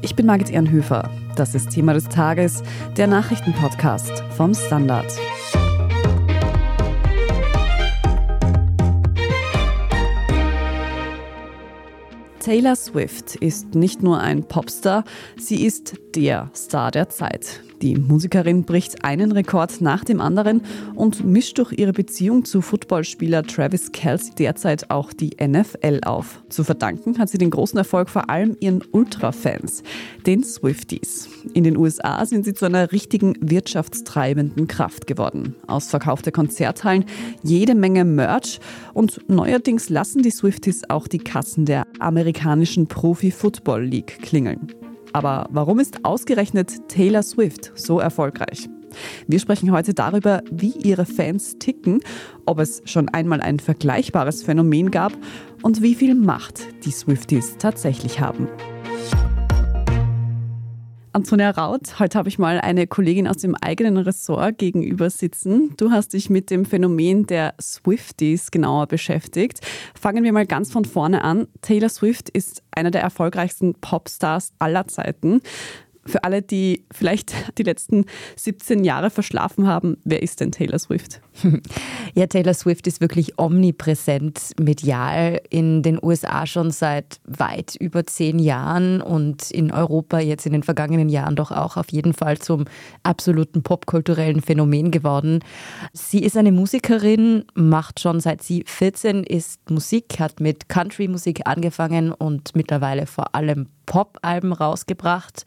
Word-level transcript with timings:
Ich 0.00 0.14
bin 0.14 0.26
Margit 0.26 0.50
Ehrenhöfer. 0.50 1.10
Das 1.36 1.54
ist 1.54 1.70
Thema 1.70 1.92
des 1.92 2.08
Tages, 2.08 2.62
der 2.96 3.08
Nachrichtenpodcast 3.08 4.22
vom 4.36 4.54
Standard. 4.54 5.12
Taylor 12.38 12.76
Swift 12.76 13.34
ist 13.36 13.74
nicht 13.74 14.02
nur 14.02 14.20
ein 14.20 14.44
Popstar, 14.44 15.04
sie 15.36 15.66
ist 15.66 15.96
der 16.14 16.50
Star 16.54 16.90
der 16.90 17.08
Zeit. 17.08 17.62
Die 17.82 17.96
Musikerin 17.96 18.64
bricht 18.64 19.04
einen 19.04 19.30
Rekord 19.30 19.80
nach 19.80 20.02
dem 20.02 20.20
anderen 20.20 20.62
und 20.96 21.24
mischt 21.24 21.58
durch 21.58 21.72
ihre 21.72 21.92
Beziehung 21.92 22.44
zu 22.44 22.60
Footballspieler 22.60 23.44
Travis 23.44 23.92
Kelsey 23.92 24.34
derzeit 24.34 24.90
auch 24.90 25.12
die 25.12 25.36
NFL 25.40 26.00
auf. 26.04 26.42
Zu 26.48 26.64
verdanken 26.64 27.18
hat 27.18 27.28
sie 27.28 27.38
den 27.38 27.50
großen 27.50 27.78
Erfolg 27.78 28.10
vor 28.10 28.30
allem 28.30 28.56
ihren 28.58 28.82
Ultra-Fans, 28.90 29.84
den 30.26 30.42
Swifties. 30.42 31.28
In 31.54 31.62
den 31.62 31.76
USA 31.76 32.24
sind 32.26 32.44
sie 32.44 32.54
zu 32.54 32.64
einer 32.64 32.90
richtigen 32.90 33.34
wirtschaftstreibenden 33.40 34.66
Kraft 34.66 35.06
geworden. 35.06 35.54
Ausverkaufte 35.68 36.32
Konzerthallen, 36.32 37.04
jede 37.44 37.76
Menge 37.76 38.04
Merch 38.04 38.58
und 38.92 39.20
neuerdings 39.28 39.88
lassen 39.88 40.22
die 40.22 40.30
Swifties 40.30 40.82
auch 40.90 41.06
die 41.06 41.18
Kassen 41.18 41.64
der 41.64 41.86
amerikanischen 42.00 42.88
Profi-Football 42.88 43.84
League 43.84 44.18
klingeln. 44.20 44.72
Aber 45.12 45.48
warum 45.50 45.80
ist 45.80 46.04
ausgerechnet 46.04 46.88
Taylor 46.88 47.22
Swift 47.22 47.72
so 47.74 48.00
erfolgreich? 48.00 48.68
Wir 49.26 49.38
sprechen 49.38 49.72
heute 49.72 49.94
darüber, 49.94 50.42
wie 50.50 50.72
ihre 50.82 51.06
Fans 51.06 51.58
ticken, 51.58 52.00
ob 52.46 52.58
es 52.58 52.82
schon 52.84 53.08
einmal 53.08 53.40
ein 53.40 53.60
vergleichbares 53.60 54.42
Phänomen 54.42 54.90
gab 54.90 55.12
und 55.62 55.82
wie 55.82 55.94
viel 55.94 56.14
Macht 56.14 56.62
die 56.84 56.90
Swifties 56.90 57.56
tatsächlich 57.58 58.20
haben. 58.20 58.48
Antonia 61.12 61.50
Raut, 61.50 61.98
heute 61.98 62.18
habe 62.18 62.28
ich 62.28 62.38
mal 62.38 62.60
eine 62.60 62.86
Kollegin 62.86 63.26
aus 63.26 63.38
dem 63.38 63.54
eigenen 63.54 63.96
Ressort 63.96 64.58
gegenüber 64.58 65.08
sitzen. 65.08 65.74
Du 65.76 65.90
hast 65.90 66.12
dich 66.12 66.28
mit 66.28 66.50
dem 66.50 66.64
Phänomen 66.64 67.26
der 67.26 67.54
Swifties 67.60 68.50
genauer 68.50 68.86
beschäftigt. 68.86 69.60
Fangen 69.98 70.22
wir 70.22 70.32
mal 70.32 70.46
ganz 70.46 70.70
von 70.70 70.84
vorne 70.84 71.24
an. 71.24 71.48
Taylor 71.62 71.88
Swift 71.88 72.28
ist 72.28 72.62
einer 72.70 72.90
der 72.90 73.00
erfolgreichsten 73.00 73.74
Popstars 73.74 74.52
aller 74.58 74.86
Zeiten. 74.86 75.40
Für 76.08 76.24
alle, 76.24 76.40
die 76.40 76.86
vielleicht 76.90 77.34
die 77.58 77.62
letzten 77.62 78.06
17 78.36 78.82
Jahre 78.82 79.10
verschlafen 79.10 79.66
haben, 79.66 79.98
wer 80.04 80.22
ist 80.22 80.40
denn 80.40 80.52
Taylor 80.52 80.78
Swift? 80.78 81.20
Ja, 82.14 82.26
Taylor 82.26 82.54
Swift 82.54 82.86
ist 82.86 83.00
wirklich 83.00 83.38
omnipräsent 83.38 84.52
medial 84.58 85.40
in 85.50 85.82
den 85.82 86.02
USA 86.02 86.46
schon 86.46 86.70
seit 86.70 87.20
weit 87.24 87.76
über 87.76 88.06
zehn 88.06 88.38
Jahren 88.38 89.00
und 89.00 89.50
in 89.50 89.70
Europa 89.70 90.18
jetzt 90.18 90.46
in 90.46 90.52
den 90.52 90.62
vergangenen 90.62 91.10
Jahren 91.10 91.36
doch 91.36 91.52
auch 91.52 91.76
auf 91.76 91.92
jeden 91.92 92.14
Fall 92.14 92.38
zum 92.38 92.64
absoluten 93.02 93.62
popkulturellen 93.62 94.40
Phänomen 94.40 94.90
geworden. 94.90 95.40
Sie 95.92 96.20
ist 96.20 96.36
eine 96.36 96.50
Musikerin, 96.50 97.44
macht 97.54 98.00
schon 98.00 98.20
seit 98.20 98.42
sie 98.42 98.64
14 98.66 99.22
ist 99.22 99.70
Musik, 99.70 100.18
hat 100.18 100.40
mit 100.40 100.68
Country-Musik 100.68 101.42
angefangen 101.44 102.10
und 102.10 102.56
mittlerweile 102.56 103.06
vor 103.06 103.34
allem 103.34 103.68
Pop-Alben 103.86 104.52
rausgebracht. 104.52 105.44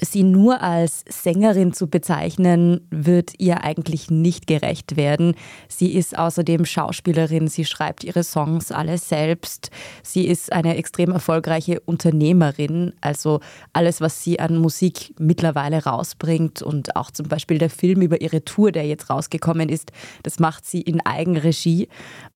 Sie 0.00 0.22
nur 0.22 0.62
als 0.62 1.04
Sängerin 1.08 1.72
zu 1.72 1.88
bezeichnen, 1.88 2.86
wird 2.90 3.32
ihr 3.38 3.64
eigentlich 3.64 4.10
nicht 4.10 4.46
gerecht 4.46 4.96
werden. 4.96 5.34
Sie 5.68 5.94
ist 5.94 6.16
außerdem 6.16 6.64
Schauspielerin, 6.64 7.48
sie 7.48 7.64
schreibt 7.64 8.04
ihre 8.04 8.22
Songs 8.22 8.70
alle 8.70 8.98
selbst. 8.98 9.70
Sie 10.04 10.26
ist 10.28 10.52
eine 10.52 10.76
extrem 10.76 11.10
erfolgreiche 11.10 11.80
Unternehmerin. 11.80 12.92
Also 13.00 13.40
alles, 13.72 14.00
was 14.00 14.22
sie 14.22 14.38
an 14.38 14.58
Musik 14.58 15.14
mittlerweile 15.18 15.84
rausbringt 15.84 16.62
und 16.62 16.94
auch 16.94 17.10
zum 17.10 17.26
Beispiel 17.26 17.58
der 17.58 17.70
Film 17.70 18.00
über 18.00 18.20
ihre 18.20 18.44
Tour, 18.44 18.70
der 18.70 18.86
jetzt 18.86 19.10
rausgekommen 19.10 19.68
ist, 19.68 19.90
das 20.22 20.38
macht 20.38 20.64
sie 20.64 20.80
in 20.80 21.04
Eigenregie. 21.04 21.88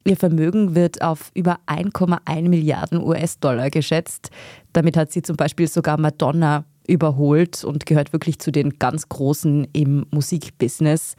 Ihr 0.04 0.16
Vermögen 0.16 0.74
wird 0.74 1.00
auf 1.02 1.30
über 1.34 1.60
1,1 1.68 2.48
Milliarden 2.48 3.00
US-Dollar 3.00 3.70
geschätzt. 3.70 4.30
Damit 4.72 4.96
hat 4.96 5.12
sie 5.12 5.22
zum 5.22 5.36
Beispiel 5.36 5.68
sogar 5.68 5.98
Madonna 5.98 6.64
überholt 6.86 7.64
und 7.64 7.86
gehört 7.86 8.12
wirklich 8.12 8.38
zu 8.38 8.50
den 8.50 8.78
ganz 8.78 9.08
Großen 9.08 9.68
im 9.72 10.06
Musikbusiness. 10.10 11.16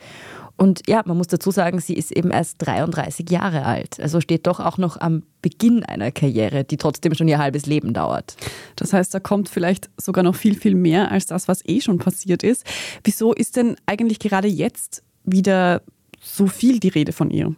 Und 0.56 0.88
ja, 0.88 1.02
man 1.06 1.18
muss 1.18 1.28
dazu 1.28 1.52
sagen, 1.52 1.80
sie 1.80 1.96
ist 1.96 2.12
eben 2.12 2.30
erst 2.30 2.58
33 2.60 3.30
Jahre 3.30 3.66
alt. 3.66 4.00
Also 4.00 4.22
steht 4.22 4.46
doch 4.46 4.60
auch 4.60 4.78
noch 4.78 5.00
am 5.02 5.24
Beginn 5.42 5.84
einer 5.84 6.12
Karriere, 6.12 6.64
die 6.64 6.78
trotzdem 6.78 7.16
schon 7.16 7.28
ihr 7.28 7.40
halbes 7.40 7.66
Leben 7.66 7.94
dauert. 7.94 8.36
Das 8.76 8.94
heißt, 8.94 9.14
da 9.14 9.20
kommt 9.20 9.50
vielleicht 9.50 9.90
sogar 9.98 10.24
noch 10.24 10.36
viel, 10.36 10.56
viel 10.56 10.76
mehr 10.76 11.12
als 11.12 11.26
das, 11.26 11.48
was 11.48 11.66
eh 11.66 11.82
schon 11.82 11.98
passiert 11.98 12.44
ist. 12.44 12.66
Wieso 13.04 13.34
ist 13.34 13.56
denn 13.56 13.76
eigentlich 13.86 14.20
gerade 14.20 14.48
jetzt 14.48 15.04
wieder 15.24 15.82
so 16.22 16.48
viel 16.48 16.80
die 16.80 16.90
Rede 16.90 17.14
von 17.14 17.32
ihr? 17.32 17.56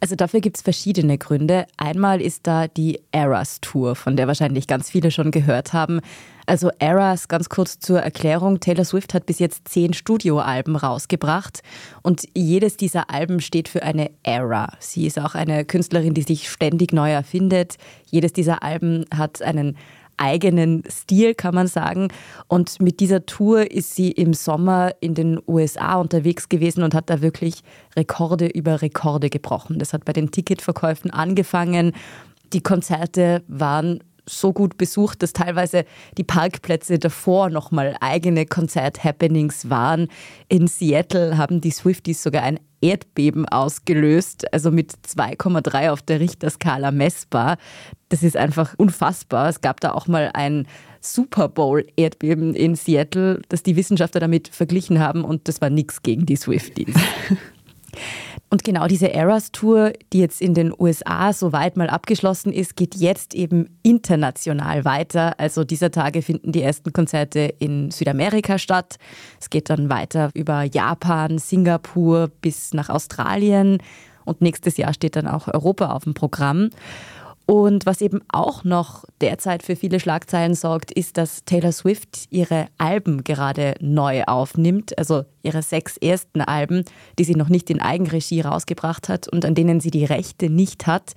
Also 0.00 0.16
dafür 0.16 0.40
gibt 0.40 0.56
es 0.56 0.62
verschiedene 0.62 1.18
Gründe. 1.18 1.66
Einmal 1.76 2.20
ist 2.20 2.46
da 2.46 2.68
die 2.68 3.00
Eras 3.12 3.60
Tour, 3.60 3.96
von 3.96 4.16
der 4.16 4.26
wahrscheinlich 4.26 4.66
ganz 4.66 4.90
viele 4.90 5.10
schon 5.10 5.30
gehört 5.30 5.72
haben. 5.72 6.00
Also 6.46 6.70
Eras, 6.78 7.28
ganz 7.28 7.50
kurz 7.50 7.78
zur 7.78 8.00
Erklärung, 8.00 8.58
Taylor 8.60 8.86
Swift 8.86 9.12
hat 9.12 9.26
bis 9.26 9.38
jetzt 9.38 9.68
zehn 9.68 9.92
Studioalben 9.92 10.76
rausgebracht 10.76 11.60
und 12.02 12.22
jedes 12.34 12.78
dieser 12.78 13.10
Alben 13.10 13.40
steht 13.40 13.68
für 13.68 13.82
eine 13.82 14.10
Era. 14.22 14.72
Sie 14.78 15.06
ist 15.06 15.18
auch 15.18 15.34
eine 15.34 15.66
Künstlerin, 15.66 16.14
die 16.14 16.22
sich 16.22 16.48
ständig 16.48 16.94
neu 16.94 17.10
erfindet. 17.10 17.76
Jedes 18.06 18.32
dieser 18.32 18.62
Alben 18.62 19.04
hat 19.14 19.42
einen 19.42 19.76
eigenen 20.18 20.82
Stil, 20.88 21.34
kann 21.34 21.54
man 21.54 21.66
sagen. 21.66 22.08
Und 22.46 22.80
mit 22.80 23.00
dieser 23.00 23.26
Tour 23.26 23.70
ist 23.70 23.94
sie 23.94 24.10
im 24.10 24.34
Sommer 24.34 24.92
in 25.00 25.14
den 25.14 25.40
USA 25.46 25.96
unterwegs 25.96 26.48
gewesen 26.48 26.82
und 26.82 26.94
hat 26.94 27.10
da 27.10 27.22
wirklich 27.22 27.62
Rekorde 27.96 28.46
über 28.46 28.82
Rekorde 28.82 29.30
gebrochen. 29.30 29.78
Das 29.78 29.92
hat 29.92 30.04
bei 30.04 30.12
den 30.12 30.30
Ticketverkäufen 30.30 31.10
angefangen. 31.10 31.92
Die 32.52 32.62
Konzerte 32.62 33.42
waren 33.46 34.00
so 34.28 34.52
gut 34.52 34.78
besucht, 34.78 35.22
dass 35.22 35.32
teilweise 35.32 35.84
die 36.16 36.24
Parkplätze 36.24 36.98
davor 36.98 37.50
nochmal 37.50 37.96
eigene 38.00 38.46
Konzert-Happenings 38.46 39.70
waren. 39.70 40.08
In 40.48 40.66
Seattle 40.66 41.36
haben 41.36 41.60
die 41.60 41.70
Swifties 41.70 42.22
sogar 42.22 42.42
ein 42.42 42.60
Erdbeben 42.80 43.48
ausgelöst, 43.48 44.52
also 44.52 44.70
mit 44.70 44.92
2,3 44.92 45.90
auf 45.90 46.02
der 46.02 46.20
Richterskala 46.20 46.92
messbar. 46.92 47.56
Das 48.08 48.22
ist 48.22 48.36
einfach 48.36 48.74
unfassbar. 48.76 49.48
Es 49.48 49.60
gab 49.60 49.80
da 49.80 49.92
auch 49.92 50.06
mal 50.06 50.30
ein 50.32 50.66
Super 51.00 51.48
Bowl-Erdbeben 51.48 52.54
in 52.54 52.74
Seattle, 52.74 53.40
das 53.48 53.62
die 53.62 53.76
Wissenschaftler 53.76 54.20
damit 54.20 54.48
verglichen 54.48 55.00
haben 55.00 55.24
und 55.24 55.48
das 55.48 55.60
war 55.60 55.70
nichts 55.70 56.02
gegen 56.02 56.26
die 56.26 56.36
Swifties. 56.36 56.94
Und 58.50 58.64
genau 58.64 58.86
diese 58.86 59.12
Eras 59.12 59.52
Tour, 59.52 59.92
die 60.12 60.20
jetzt 60.20 60.40
in 60.40 60.54
den 60.54 60.72
USA 60.78 61.32
so 61.32 61.52
weit 61.52 61.76
mal 61.76 61.90
abgeschlossen 61.90 62.52
ist, 62.52 62.76
geht 62.76 62.94
jetzt 62.94 63.34
eben 63.34 63.78
international 63.82 64.84
weiter. 64.84 65.38
Also 65.38 65.64
dieser 65.64 65.90
Tage 65.90 66.22
finden 66.22 66.52
die 66.52 66.62
ersten 66.62 66.92
Konzerte 66.92 67.54
in 67.58 67.90
Südamerika 67.90 68.58
statt. 68.58 68.96
Es 69.38 69.50
geht 69.50 69.68
dann 69.68 69.90
weiter 69.90 70.30
über 70.34 70.62
Japan, 70.62 71.38
Singapur 71.38 72.30
bis 72.40 72.72
nach 72.72 72.88
Australien. 72.88 73.78
Und 74.24 74.40
nächstes 74.40 74.76
Jahr 74.76 74.92
steht 74.94 75.16
dann 75.16 75.26
auch 75.26 75.48
Europa 75.48 75.90
auf 75.92 76.04
dem 76.04 76.14
Programm. 76.14 76.70
Und 77.50 77.86
was 77.86 78.02
eben 78.02 78.20
auch 78.28 78.62
noch 78.62 79.06
derzeit 79.22 79.62
für 79.62 79.74
viele 79.74 80.00
Schlagzeilen 80.00 80.54
sorgt, 80.54 80.92
ist, 80.92 81.16
dass 81.16 81.46
Taylor 81.46 81.72
Swift 81.72 82.26
ihre 82.28 82.66
Alben 82.76 83.24
gerade 83.24 83.74
neu 83.80 84.22
aufnimmt, 84.24 84.98
also 84.98 85.24
ihre 85.42 85.62
sechs 85.62 85.96
ersten 85.96 86.42
Alben, 86.42 86.84
die 87.18 87.24
sie 87.24 87.34
noch 87.34 87.48
nicht 87.48 87.70
in 87.70 87.80
Eigenregie 87.80 88.42
rausgebracht 88.42 89.08
hat 89.08 89.28
und 89.28 89.46
an 89.46 89.54
denen 89.54 89.80
sie 89.80 89.90
die 89.90 90.04
Rechte 90.04 90.50
nicht 90.50 90.86
hat. 90.86 91.14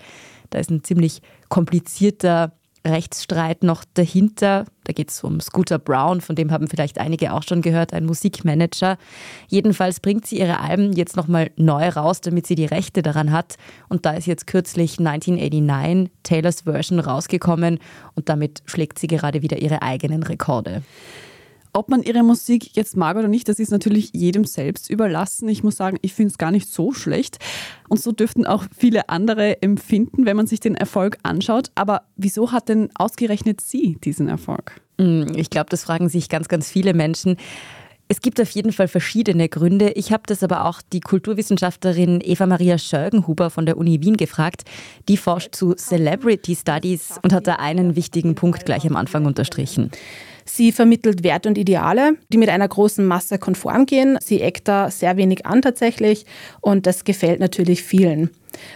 Da 0.52 0.60
ist 0.60 0.72
ein 0.72 0.86
ziemlich 0.86 1.22
komplizierter 1.50 2.54
Rechtsstreit 2.86 3.64
noch 3.64 3.84
dahinter. 3.94 4.66
Da 4.86 4.94
geht 4.94 5.10
es 5.10 5.24
um 5.24 5.40
Scooter 5.40 5.78
Brown, 5.78 6.22
von 6.22 6.36
dem 6.36 6.52
haben 6.52 6.68
vielleicht 6.68 6.98
einige 7.00 7.34
auch 7.34 7.44
schon 7.44 7.62
gehört, 7.62 7.94
ein 7.94 8.06
Musikmanager. 8.06 8.98
Jedenfalls 9.48 10.00
bringt 10.00 10.26
sie 10.26 10.40
ihre 10.40 10.60
Alben 10.60 10.94
jetzt 10.94 11.16
nochmal 11.16 11.52
neu 11.56 11.90
raus, 11.90 12.22
damit 12.22 12.48
sie 12.48 12.56
die 12.56 12.66
Rechte 12.66 13.02
daran 13.02 13.32
hat. 13.32 13.58
Und 13.90 14.06
da 14.06 14.12
ist 14.12 14.26
jetzt 14.26 14.48
kürzlich 14.48 14.98
1989 14.98 16.12
Taylors 16.24 16.62
Version 16.62 17.00
rausgekommen 17.00 17.80
und 18.16 18.30
damit 18.30 18.64
schlägt 18.66 18.98
sie 18.98 19.08
gerade 19.08 19.42
wieder 19.42 19.62
ihre 19.62 19.82
eigenen 19.82 20.24
Rekorde. 20.24 20.82
Ob 21.74 21.90
man 21.90 22.04
ihre 22.04 22.24
Musik 22.24 22.76
jetzt 22.76 22.98
mag 22.98 23.16
oder 23.16 23.30
nicht, 23.30 23.48
das 23.48 23.60
ist 23.60 23.72
natürlich 23.72 24.12
jedem 24.14 24.44
selbst 24.44 24.90
überlassen. 24.90 25.48
Ich 25.48 25.64
muss 25.64 25.78
sagen, 25.78 25.98
ich 26.02 26.14
finde 26.14 26.32
es 26.32 26.38
gar 26.38 26.52
nicht 26.52 26.68
so 26.68 26.92
schlecht. 26.92 27.38
Und 27.88 28.02
so 28.02 28.12
dürften 28.12 28.46
auch 28.46 28.66
viele 28.76 29.08
andere 29.10 29.62
empfinden, 29.62 30.26
wenn 30.26 30.36
man 30.36 30.48
sich 30.48 30.60
den 30.60 30.76
Erfolg 30.76 31.18
anschaut. 31.24 31.72
Aber 31.76 32.04
wieso 32.18 32.52
hat 32.52 32.68
denn 32.68 32.90
ausgerechnet 32.96 33.62
sie 33.62 33.98
diesen 34.04 34.28
Erfolg? 34.28 34.82
Hm, 35.00 35.32
ich 35.36 35.50
glaube, 35.50 35.70
das 35.70 35.84
fragen 35.84 36.10
sich 36.10 36.28
ganz, 36.28 36.50
ganz 36.50 36.70
viele 36.70 36.94
Menschen. 36.94 37.38
Es 38.12 38.20
gibt 38.20 38.42
auf 38.42 38.50
jeden 38.50 38.74
Fall 38.74 38.90
verschiedene 38.90 39.48
Gründe. 39.48 39.92
Ich 39.92 40.12
habe 40.12 40.24
das 40.26 40.44
aber 40.44 40.66
auch 40.66 40.82
die 40.82 41.00
Kulturwissenschaftlerin 41.00 42.20
Eva 42.22 42.46
Maria 42.46 42.78
Schörgenhuber 42.78 43.50
von 43.50 43.66
der 43.66 43.78
Uni 43.78 44.02
Wien 44.02 44.18
gefragt. 44.18 44.64
Die 45.08 45.16
forscht 45.16 45.56
zu 45.56 45.76
Celebrity 45.76 46.58
Studies 46.58 47.22
und 47.24 47.32
hat 47.32 47.48
da 47.48 47.56
einen 47.56 47.96
wichtigen 47.96 48.36
Punkt 48.36 48.66
gleich 48.66 48.86
am 48.86 48.98
Anfang 48.98 49.26
unterstrichen. 49.26 49.92
Sie 50.46 50.72
vermittelt 50.72 51.24
Werte 51.24 51.50
und 51.50 51.58
Ideale, 51.58 52.14
die 52.32 52.38
mit 52.38 52.50
einer 52.50 52.68
großen 52.68 53.06
Masse 53.06 53.38
konform 53.38 53.86
gehen. 53.86 54.18
Sie 54.22 54.42
eckt 54.42 54.68
da 54.68 54.90
sehr 54.92 55.18
wenig 55.18 55.46
an 55.46 55.62
tatsächlich 55.62 56.26
und 56.62 56.86
das 56.86 57.04
gefällt 57.04 57.40
natürlich 57.40 57.84
vielen. 57.84 58.30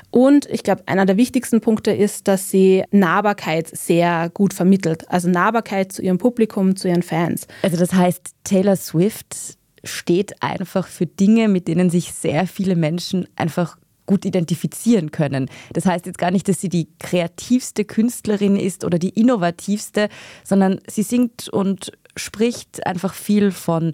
Und 0.10 0.48
ich 0.50 0.64
glaube, 0.64 0.84
einer 0.86 1.06
der 1.06 1.18
wichtigsten 1.18 1.62
Punkte 1.62 1.92
ist, 1.92 2.28
dass 2.28 2.50
sie 2.50 2.84
Nahbarkeit 2.92 3.68
sehr 3.68 4.30
gut 4.34 4.54
vermittelt. 4.54 5.10
Also 5.10 5.30
Nahbarkeit 5.30 5.92
zu 5.92 6.02
ihrem 6.02 6.18
Publikum, 6.18 6.76
zu 6.76 6.88
ihren 6.88 7.04
Fans. 7.04 7.48
Also 7.62 7.78
das 7.78 7.94
heißt, 7.94 8.32
Taylor 8.44 8.76
Swift 8.76 9.58
steht 9.84 10.42
einfach 10.42 10.88
für 10.88 11.06
Dinge, 11.06 11.48
mit 11.48 11.68
denen 11.68 11.90
sich 11.90 12.14
sehr 12.14 12.48
viele 12.48 12.76
Menschen 12.76 13.28
einfach 13.36 13.78
gut 14.06 14.26
identifizieren 14.26 15.12
können. 15.12 15.50
Das 15.74 15.86
heißt 15.86 16.06
jetzt 16.06 16.18
gar 16.18 16.32
nicht, 16.32 16.48
dass 16.48 16.62
sie 16.62 16.70
die 16.70 16.88
kreativste 17.00 17.86
Künstlerin 17.86 18.56
ist 18.56 18.84
oder 18.84 19.00
die 19.00 19.10
innovativste, 19.10 20.10
sondern 20.44 20.80
sie 20.88 21.04
singt 21.04 21.50
und 21.50 21.92
spricht 22.16 22.86
einfach 22.86 23.14
viel 23.14 23.52
von 23.52 23.94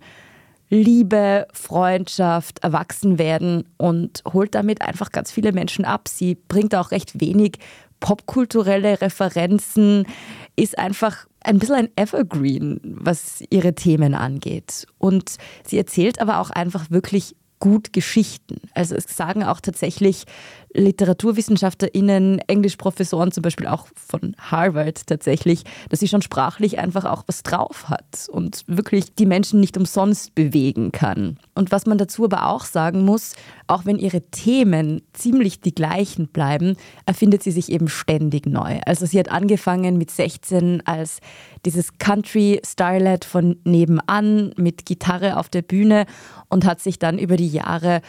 Liebe, 0.70 1.48
Freundschaft, 1.52 2.64
Erwachsenwerden 2.64 3.66
und 3.78 4.24
holt 4.32 4.56
damit 4.56 4.82
einfach 4.82 5.12
ganz 5.12 5.30
viele 5.30 5.52
Menschen 5.52 5.84
ab. 5.84 6.08
Sie 6.08 6.36
bringt 6.36 6.74
auch 6.76 6.92
recht 6.92 7.20
wenig 7.20 7.58
popkulturelle 8.00 9.02
Referenzen, 9.02 10.06
ist 10.56 10.78
einfach 10.78 11.28
ein 11.44 11.60
bisschen 11.60 11.76
ein 11.76 11.90
Evergreen, 11.96 12.80
was 12.84 13.44
ihre 13.50 13.74
Themen 13.74 14.14
angeht. 14.14 14.88
Und 14.98 15.38
sie 15.66 15.78
erzählt 15.78 16.22
aber 16.22 16.40
auch 16.40 16.52
einfach 16.52 16.90
wirklich 16.90 17.36
gut 17.62 17.94
Geschichten. 17.94 18.60
Also 18.74 18.96
es 18.96 19.06
sagen 19.16 19.44
auch 19.46 19.62
tatsächlich 19.62 20.26
LiteraturwissenschaftlerInnen, 20.74 22.40
Englischprofessoren 22.48 23.32
zum 23.32 23.42
Beispiel 23.42 23.68
auch 23.68 23.88
von 23.96 24.36
Harvard 24.40 25.06
tatsächlich, 25.08 25.64
dass 25.90 26.00
sie 26.00 26.08
schon 26.08 26.22
sprachlich 26.22 26.80
einfach 26.80 27.06
auch 27.06 27.24
was 27.28 27.44
drauf 27.44 27.90
hat 27.90 28.28
und 28.30 28.64
wirklich 28.68 29.14
die 29.16 29.26
Menschen 29.26 29.60
nicht 29.60 29.78
umsonst 29.78 30.34
bewegen 30.36 30.92
kann. 30.92 31.38
Und 31.56 31.72
was 31.72 31.86
man 31.86 31.98
dazu 31.98 32.26
aber 32.26 32.48
auch 32.48 32.66
sagen 32.66 33.04
muss, 33.04 33.34
auch 33.68 33.86
wenn 33.86 34.00
ihre 34.00 34.22
Themen 34.22 35.02
ziemlich 35.14 35.62
die 35.62 35.76
gleichen 35.76 36.28
bleiben, 36.28 36.76
erfindet 37.06 37.44
sie 37.44 37.52
sich 37.52 37.72
eben 37.72 37.88
ständig 37.88 38.46
neu. 38.46 38.80
Also 38.86 39.06
sie 39.06 39.20
hat 39.20 39.30
angefangen 39.30 39.98
mit 39.98 40.12
16 40.12 40.86
als 40.86 41.20
dieses 41.66 41.98
Country-Starlet 41.98 43.26
von 43.26 43.58
nebenan 43.64 44.54
mit 44.58 44.86
Gitarre 44.86 45.38
auf 45.38 45.50
der 45.50 45.62
Bühne 45.62 46.06
und 46.50 46.66
hat 46.66 46.80
sich 46.82 47.00
dann 47.00 47.20
über 47.20 47.38
die 47.38 47.48
Jahre 47.48 48.02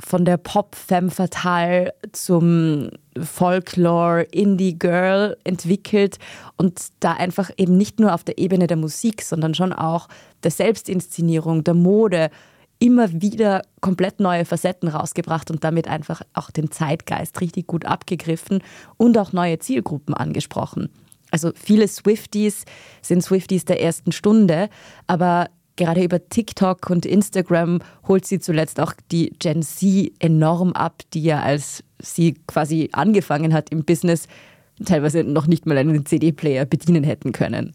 von 0.00 0.24
der 0.24 0.36
Pop-Femme 0.36 1.10
Fatale 1.10 1.92
zum 2.12 2.90
Folklore-Indie-Girl 3.18 5.36
entwickelt 5.44 6.18
und 6.56 6.80
da 7.00 7.14
einfach 7.14 7.50
eben 7.56 7.76
nicht 7.76 7.98
nur 7.98 8.14
auf 8.14 8.24
der 8.24 8.38
Ebene 8.38 8.68
der 8.68 8.76
Musik, 8.76 9.22
sondern 9.22 9.54
schon 9.54 9.72
auch 9.72 10.08
der 10.44 10.50
Selbstinszenierung, 10.50 11.64
der 11.64 11.74
Mode 11.74 12.30
immer 12.78 13.08
wieder 13.20 13.62
komplett 13.80 14.20
neue 14.20 14.44
Facetten 14.44 14.88
rausgebracht 14.88 15.50
und 15.50 15.64
damit 15.64 15.88
einfach 15.88 16.22
auch 16.32 16.50
den 16.50 16.70
Zeitgeist 16.70 17.40
richtig 17.40 17.66
gut 17.66 17.84
abgegriffen 17.84 18.62
und 18.96 19.18
auch 19.18 19.32
neue 19.32 19.58
Zielgruppen 19.58 20.14
angesprochen. 20.14 20.88
Also 21.30 21.52
viele 21.54 21.88
Swifties 21.88 22.64
sind 23.02 23.22
Swifties 23.22 23.64
der 23.64 23.82
ersten 23.82 24.12
Stunde, 24.12 24.70
aber 25.06 25.50
gerade 25.78 26.04
über 26.04 26.28
TikTok 26.28 26.90
und 26.90 27.06
Instagram 27.06 27.80
holt 28.06 28.26
sie 28.26 28.38
zuletzt 28.38 28.80
auch 28.80 28.92
die 29.10 29.32
Gen 29.38 29.62
Z 29.62 30.12
enorm 30.18 30.72
ab, 30.72 31.02
die 31.14 31.22
ja 31.22 31.40
als 31.40 31.82
sie 32.00 32.34
quasi 32.46 32.90
angefangen 32.92 33.54
hat 33.54 33.70
im 33.70 33.84
Business, 33.84 34.28
teilweise 34.84 35.24
noch 35.24 35.46
nicht 35.46 35.64
mal 35.64 35.78
einen 35.78 36.04
CD-Player 36.04 36.66
bedienen 36.66 37.04
hätten 37.04 37.32
können. 37.32 37.74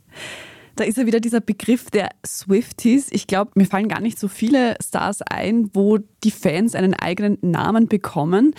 Da 0.76 0.84
ist 0.84 0.98
ja 0.98 1.06
wieder 1.06 1.20
dieser 1.20 1.40
Begriff 1.40 1.92
der 1.92 2.10
Swifties. 2.26 3.08
Ich 3.12 3.28
glaube, 3.28 3.52
mir 3.56 3.66
fallen 3.66 3.88
gar 3.88 4.02
nicht 4.02 4.18
so 4.18 4.28
viele 4.28 4.76
Stars 4.84 5.22
ein, 5.22 5.70
wo 5.74 6.00
die 6.24 6.32
Fans 6.32 6.74
einen 6.74 6.96
eigenen 6.96 7.38
Namen 7.42 7.88
bekommen. 7.88 8.56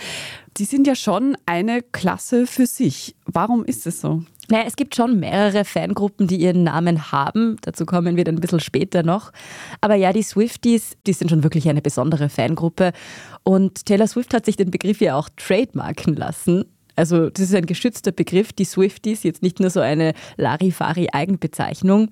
Die 0.57 0.63
sind 0.63 0.87
ja 0.87 0.95
schon 0.95 1.35
eine 1.45 1.81
Klasse 1.81 2.47
für 2.47 2.67
sich. 2.67 3.15
Warum 3.25 3.65
ist 3.65 3.85
es 3.85 3.99
so? 3.99 4.23
Naja, 4.49 4.65
es 4.67 4.75
gibt 4.75 4.95
schon 4.95 5.19
mehrere 5.19 5.65
Fangruppen, 5.65 6.27
die 6.27 6.37
ihren 6.37 6.63
Namen 6.63 7.11
haben. 7.11 7.57
Dazu 7.61 7.85
kommen 7.85 8.15
wir 8.15 8.23
dann 8.23 8.35
ein 8.35 8.41
bisschen 8.41 8.59
später 8.59 9.03
noch. 9.03 9.31
Aber 9.81 9.95
ja, 9.95 10.13
die 10.13 10.23
Swifties, 10.23 10.97
die 11.07 11.13
sind 11.13 11.29
schon 11.29 11.43
wirklich 11.43 11.67
eine 11.69 11.81
besondere 11.81 12.29
Fangruppe. 12.29 12.91
Und 13.43 13.85
Taylor 13.85 14.07
Swift 14.07 14.33
hat 14.33 14.45
sich 14.45 14.55
den 14.55 14.71
Begriff 14.71 15.01
ja 15.01 15.15
auch 15.15 15.29
trademarken 15.35 16.15
lassen. 16.15 16.65
Also 16.95 17.29
das 17.29 17.45
ist 17.45 17.55
ein 17.55 17.65
geschützter 17.65 18.11
Begriff, 18.11 18.53
die 18.53 18.63
Swifties, 18.63 19.23
jetzt 19.23 19.43
nicht 19.43 19.59
nur 19.59 19.69
so 19.69 19.81
eine 19.81 20.13
Larifari-Eigenbezeichnung. 20.37 22.09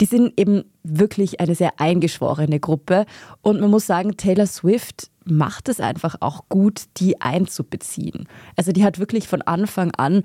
Die 0.00 0.06
sind 0.06 0.32
eben 0.38 0.64
wirklich 0.82 1.40
eine 1.40 1.54
sehr 1.54 1.78
eingeschworene 1.78 2.58
Gruppe. 2.58 3.04
Und 3.42 3.60
man 3.60 3.70
muss 3.70 3.86
sagen, 3.86 4.16
Taylor 4.16 4.46
Swift 4.46 5.10
macht 5.24 5.68
es 5.68 5.80
einfach 5.80 6.16
auch 6.20 6.48
gut, 6.48 6.84
die 6.96 7.20
einzubeziehen. 7.20 8.26
Also 8.56 8.72
die 8.72 8.84
hat 8.84 8.98
wirklich 8.98 9.28
von 9.28 9.42
Anfang 9.42 9.90
an 9.92 10.22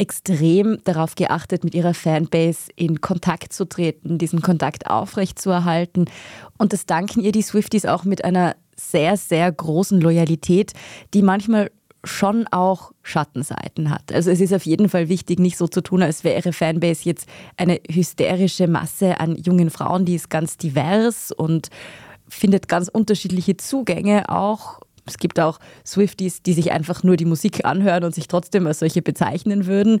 extrem 0.00 0.78
darauf 0.84 1.14
geachtet, 1.14 1.62
mit 1.62 1.74
ihrer 1.74 1.92
Fanbase 1.92 2.70
in 2.74 3.00
Kontakt 3.02 3.52
zu 3.52 3.68
treten, 3.68 4.16
diesen 4.16 4.40
Kontakt 4.40 4.88
aufrechtzuerhalten. 4.88 6.06
Und 6.56 6.72
das 6.72 6.86
danken 6.86 7.20
ihr 7.20 7.32
die 7.32 7.42
Swifties 7.42 7.84
auch 7.84 8.04
mit 8.04 8.24
einer 8.24 8.56
sehr, 8.76 9.18
sehr 9.18 9.52
großen 9.52 10.00
Loyalität, 10.00 10.72
die 11.12 11.20
manchmal 11.20 11.70
schon 12.02 12.46
auch 12.50 12.92
Schattenseiten 13.02 13.90
hat. 13.90 14.10
Also 14.10 14.30
es 14.30 14.40
ist 14.40 14.54
auf 14.54 14.64
jeden 14.64 14.88
Fall 14.88 15.10
wichtig, 15.10 15.38
nicht 15.38 15.58
so 15.58 15.68
zu 15.68 15.82
tun, 15.82 16.02
als 16.02 16.24
wäre 16.24 16.38
ihre 16.38 16.54
Fanbase 16.54 17.02
jetzt 17.04 17.28
eine 17.58 17.78
hysterische 17.90 18.68
Masse 18.68 19.20
an 19.20 19.36
jungen 19.36 19.68
Frauen, 19.68 20.06
die 20.06 20.14
ist 20.14 20.30
ganz 20.30 20.56
divers 20.56 21.30
und 21.30 21.68
findet 22.26 22.68
ganz 22.68 22.88
unterschiedliche 22.88 23.58
Zugänge 23.58 24.30
auch 24.30 24.80
es 25.10 25.18
gibt 25.18 25.40
auch 25.40 25.58
Swifties, 25.86 26.42
die 26.42 26.52
sich 26.52 26.72
einfach 26.72 27.02
nur 27.02 27.16
die 27.16 27.24
Musik 27.24 27.64
anhören 27.64 28.04
und 28.04 28.14
sich 28.14 28.28
trotzdem 28.28 28.66
als 28.66 28.78
solche 28.78 29.02
bezeichnen 29.02 29.66
würden. 29.66 30.00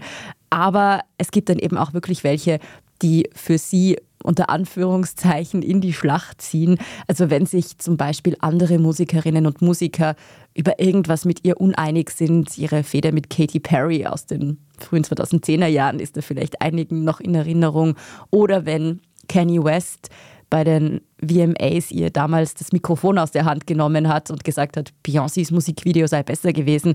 Aber 0.50 1.00
es 1.18 1.30
gibt 1.30 1.48
dann 1.48 1.58
eben 1.58 1.76
auch 1.76 1.92
wirklich 1.92 2.24
welche, 2.24 2.58
die 3.02 3.28
für 3.34 3.58
sie 3.58 3.96
unter 4.22 4.50
Anführungszeichen 4.50 5.62
in 5.62 5.80
die 5.80 5.92
Schlacht 5.92 6.42
ziehen. 6.42 6.78
Also 7.06 7.30
wenn 7.30 7.46
sich 7.46 7.78
zum 7.78 7.96
Beispiel 7.96 8.36
andere 8.40 8.78
Musikerinnen 8.78 9.46
und 9.46 9.62
Musiker 9.62 10.14
über 10.54 10.78
irgendwas 10.78 11.24
mit 11.24 11.44
ihr 11.44 11.60
uneinig 11.60 12.10
sind, 12.10 12.58
ihre 12.58 12.82
Feder 12.82 13.12
mit 13.12 13.30
Katy 13.30 13.60
Perry 13.60 14.06
aus 14.06 14.26
den 14.26 14.58
frühen 14.78 15.04
2010er 15.04 15.66
Jahren 15.66 16.00
ist 16.00 16.16
da 16.16 16.20
vielleicht 16.20 16.60
einigen 16.60 17.04
noch 17.04 17.20
in 17.20 17.34
Erinnerung. 17.34 17.96
Oder 18.30 18.66
wenn 18.66 19.00
Kanye 19.28 19.64
West 19.64 20.10
bei 20.50 20.64
den 20.64 21.00
VMAs 21.22 21.90
ihr 21.90 22.10
damals 22.10 22.54
das 22.54 22.72
Mikrofon 22.72 23.18
aus 23.18 23.30
der 23.30 23.44
Hand 23.44 23.66
genommen 23.66 24.08
hat 24.08 24.30
und 24.30 24.44
gesagt 24.44 24.76
hat, 24.76 24.92
Beyoncés 25.06 25.52
Musikvideo 25.52 26.06
sei 26.06 26.22
besser 26.22 26.52
gewesen. 26.52 26.94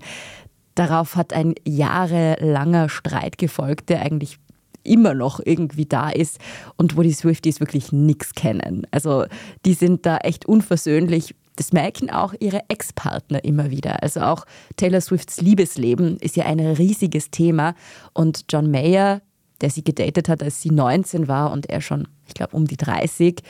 Darauf 0.75 1.15
hat 1.15 1.33
ein 1.33 1.55
jahrelanger 1.65 2.89
Streit 2.89 3.37
gefolgt, 3.37 3.89
der 3.89 4.01
eigentlich 4.01 4.37
immer 4.85 5.13
noch 5.13 5.39
irgendwie 5.43 5.85
da 5.85 6.09
ist 6.09 6.39
und 6.77 6.95
wo 6.95 7.01
die 7.01 7.11
Swifties 7.11 7.59
wirklich 7.59 7.91
nichts 7.91 8.33
kennen. 8.33 8.85
Also 8.91 9.25
die 9.65 9.73
sind 9.73 10.05
da 10.05 10.17
echt 10.17 10.45
unversöhnlich. 10.45 11.35
Das 11.55 11.73
merken 11.73 12.09
auch 12.09 12.33
ihre 12.39 12.61
Ex-Partner 12.67 13.43
immer 13.43 13.71
wieder. 13.71 14.03
Also 14.03 14.21
auch 14.21 14.45
Taylor 14.75 15.01
Swifts 15.01 15.41
Liebesleben 15.41 16.17
ist 16.17 16.35
ja 16.35 16.45
ein 16.45 16.59
riesiges 16.59 17.31
Thema. 17.31 17.75
Und 18.13 18.45
John 18.49 18.69
Mayer, 18.69 19.21
der 19.61 19.69
sie 19.69 19.83
gedatet 19.83 20.29
hat, 20.29 20.43
als 20.43 20.61
sie 20.61 20.71
19 20.71 21.27
war 21.27 21.51
und 21.51 21.69
er 21.69 21.81
schon, 21.81 22.07
ich 22.27 22.33
glaube, 22.33 22.55
um 22.55 22.67
die 22.67 22.77
30, 22.77 23.41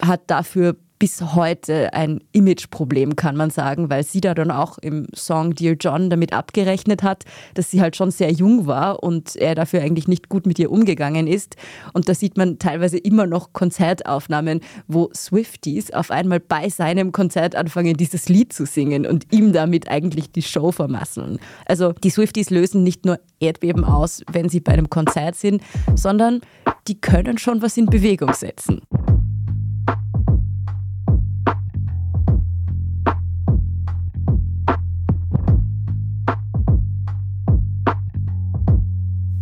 hat 0.00 0.22
dafür 0.28 0.76
bis 1.02 1.20
heute 1.34 1.92
ein 1.94 2.20
Imageproblem, 2.30 3.16
kann 3.16 3.34
man 3.34 3.50
sagen, 3.50 3.90
weil 3.90 4.04
sie 4.04 4.20
da 4.20 4.34
dann 4.34 4.52
auch 4.52 4.78
im 4.78 5.08
Song 5.16 5.52
Dear 5.52 5.74
John 5.74 6.10
damit 6.10 6.32
abgerechnet 6.32 7.02
hat, 7.02 7.24
dass 7.54 7.72
sie 7.72 7.80
halt 7.80 7.96
schon 7.96 8.12
sehr 8.12 8.30
jung 8.30 8.68
war 8.68 9.02
und 9.02 9.34
er 9.34 9.56
dafür 9.56 9.82
eigentlich 9.82 10.06
nicht 10.06 10.28
gut 10.28 10.46
mit 10.46 10.60
ihr 10.60 10.70
umgegangen 10.70 11.26
ist. 11.26 11.56
Und 11.92 12.08
da 12.08 12.14
sieht 12.14 12.36
man 12.36 12.60
teilweise 12.60 12.98
immer 12.98 13.26
noch 13.26 13.52
Konzertaufnahmen, 13.52 14.60
wo 14.86 15.10
Swifties 15.12 15.92
auf 15.92 16.12
einmal 16.12 16.38
bei 16.38 16.68
seinem 16.68 17.10
Konzert 17.10 17.56
anfangen, 17.56 17.96
dieses 17.96 18.28
Lied 18.28 18.52
zu 18.52 18.64
singen 18.64 19.04
und 19.04 19.26
ihm 19.32 19.52
damit 19.52 19.88
eigentlich 19.88 20.30
die 20.30 20.42
Show 20.42 20.70
vermasseln. 20.70 21.40
Also 21.66 21.94
die 22.04 22.10
Swifties 22.10 22.50
lösen 22.50 22.84
nicht 22.84 23.04
nur 23.06 23.18
Erdbeben 23.40 23.84
aus, 23.84 24.22
wenn 24.30 24.48
sie 24.48 24.60
bei 24.60 24.74
einem 24.74 24.88
Konzert 24.88 25.34
sind, 25.34 25.64
sondern 25.96 26.42
die 26.86 27.00
können 27.00 27.38
schon 27.38 27.60
was 27.60 27.76
in 27.76 27.86
Bewegung 27.86 28.32
setzen. 28.34 28.82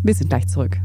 Wir 0.02 0.14
sind 0.14 0.28
gleich 0.28 0.48
zurück. 0.48 0.80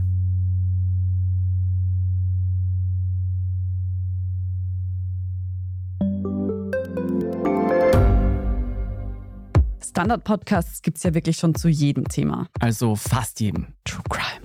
Standard-Podcasts 9.82 10.82
gibt 10.82 10.98
es 10.98 11.04
ja 11.04 11.14
wirklich 11.14 11.38
schon 11.38 11.56
zu 11.56 11.70
jedem 11.70 12.04
Thema. 12.10 12.50
Also 12.60 12.96
fast 12.98 13.40
jedem. 13.40 13.68
True 13.86 14.04
Crime. 14.10 14.45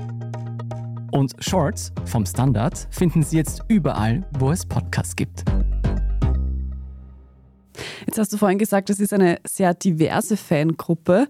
Und 1.11 1.35
Shorts 1.39 1.91
vom 2.05 2.25
Standard 2.25 2.87
finden 2.89 3.21
Sie 3.21 3.37
jetzt 3.37 3.63
überall, 3.67 4.25
wo 4.39 4.51
es 4.51 4.65
Podcasts 4.65 5.15
gibt. 5.15 5.43
Jetzt 8.07 8.17
hast 8.17 8.31
du 8.31 8.37
vorhin 8.37 8.57
gesagt, 8.57 8.89
es 8.89 8.99
ist 8.99 9.13
eine 9.13 9.39
sehr 9.45 9.73
diverse 9.73 10.37
Fangruppe. 10.37 11.27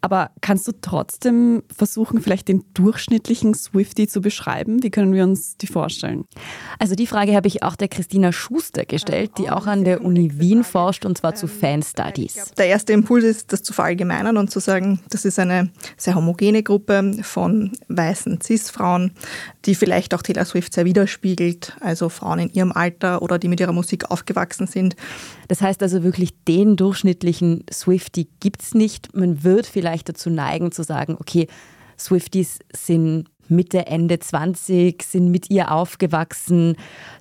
Aber 0.00 0.30
kannst 0.40 0.66
du 0.66 0.72
trotzdem 0.80 1.62
versuchen, 1.74 2.22
vielleicht 2.22 2.48
den 2.48 2.64
durchschnittlichen 2.74 3.54
Swifty 3.54 4.08
zu 4.08 4.20
beschreiben? 4.20 4.82
Wie 4.82 4.90
können 4.90 5.12
wir 5.12 5.24
uns 5.24 5.56
die 5.56 5.66
vorstellen? 5.66 6.24
Also 6.78 6.94
die 6.94 7.06
Frage 7.06 7.34
habe 7.34 7.48
ich 7.48 7.62
auch 7.62 7.76
der 7.76 7.88
Christina 7.88 8.32
Schuster 8.32 8.84
gestellt, 8.86 9.32
die 9.38 9.50
auch 9.50 9.66
an 9.66 9.84
der 9.84 10.02
Uni 10.02 10.38
Wien 10.38 10.64
forscht 10.64 11.04
und 11.04 11.18
zwar 11.18 11.34
zu 11.34 11.46
Fan 11.46 11.82
Studies. 11.82 12.52
Der 12.56 12.66
erste 12.66 12.92
Impuls 12.92 13.24
ist, 13.24 13.52
das 13.52 13.62
zu 13.62 13.72
verallgemeinern 13.72 14.36
und 14.36 14.50
zu 14.50 14.60
sagen, 14.60 15.00
das 15.10 15.24
ist 15.24 15.38
eine 15.38 15.70
sehr 15.96 16.14
homogene 16.14 16.62
Gruppe 16.62 17.18
von 17.22 17.72
weißen 17.88 18.40
Cis-Frauen, 18.40 19.12
die 19.66 19.74
vielleicht 19.74 20.14
auch 20.14 20.22
Taylor 20.22 20.44
Swift 20.44 20.72
sehr 20.72 20.84
widerspiegelt, 20.84 21.76
also 21.80 22.08
Frauen 22.08 22.38
in 22.38 22.52
ihrem 22.52 22.72
Alter 22.72 23.22
oder 23.22 23.38
die 23.38 23.48
mit 23.48 23.60
ihrer 23.60 23.72
Musik 23.72 24.10
aufgewachsen 24.10 24.66
sind. 24.66 24.96
Das 25.48 25.60
heißt 25.60 25.82
also 25.82 26.02
wirklich, 26.04 26.32
den 26.46 26.76
durchschnittlichen 26.76 27.64
Swifty 27.72 28.28
gibt 28.38 28.62
es 28.62 28.74
nicht. 28.74 29.14
Man 29.14 29.42
wird 29.42 29.66
vielleicht 29.66 29.89
dazu 29.96 30.30
neigen 30.30 30.72
zu 30.72 30.82
sagen, 30.82 31.16
okay, 31.18 31.46
Swifties 31.98 32.58
sind 32.74 33.28
Mitte, 33.50 33.86
Ende 33.86 34.18
20, 34.18 35.02
sind 35.02 35.30
mit 35.30 35.50
ihr 35.50 35.72
aufgewachsen, 35.72 36.76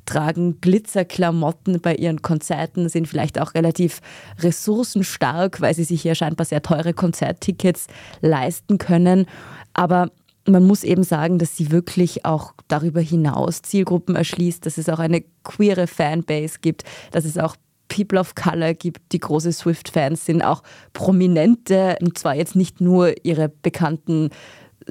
tragen 0.05 0.61
Glitzerklamotten 0.61 1.81
bei 1.81 1.95
ihren 1.95 2.21
Konzerten, 2.21 2.87
sind 2.87 3.07
vielleicht 3.07 3.39
auch 3.39 3.55
relativ 3.55 3.99
ressourcenstark, 4.39 5.59
weil 5.59 5.73
sie 5.73 5.83
sich 5.83 6.03
ja 6.03 6.13
scheinbar 6.13 6.45
sehr 6.45 6.61
teure 6.61 6.93
Konzerttickets 6.93 7.87
leisten 8.21 8.77
können. 8.77 9.25
Aber 9.73 10.11
man 10.45 10.65
muss 10.65 10.83
eben 10.83 11.03
sagen, 11.03 11.39
dass 11.39 11.57
sie 11.57 11.71
wirklich 11.71 12.25
auch 12.25 12.53
darüber 12.67 13.01
hinaus 13.01 13.61
Zielgruppen 13.61 14.15
erschließt, 14.15 14.65
dass 14.65 14.77
es 14.77 14.89
auch 14.89 14.99
eine 14.99 15.23
queere 15.43 15.87
Fanbase 15.87 16.59
gibt, 16.61 16.83
dass 17.11 17.25
es 17.25 17.37
auch 17.37 17.55
People 17.89 18.19
of 18.19 18.35
Color 18.35 18.73
gibt, 18.73 19.11
die 19.11 19.19
große 19.19 19.51
Swift-Fans 19.51 20.25
sind, 20.25 20.41
auch 20.41 20.63
Prominente, 20.93 21.97
und 22.01 22.17
zwar 22.17 22.35
jetzt 22.35 22.55
nicht 22.55 22.79
nur 22.79 23.13
ihre 23.25 23.49
bekannten 23.49 24.29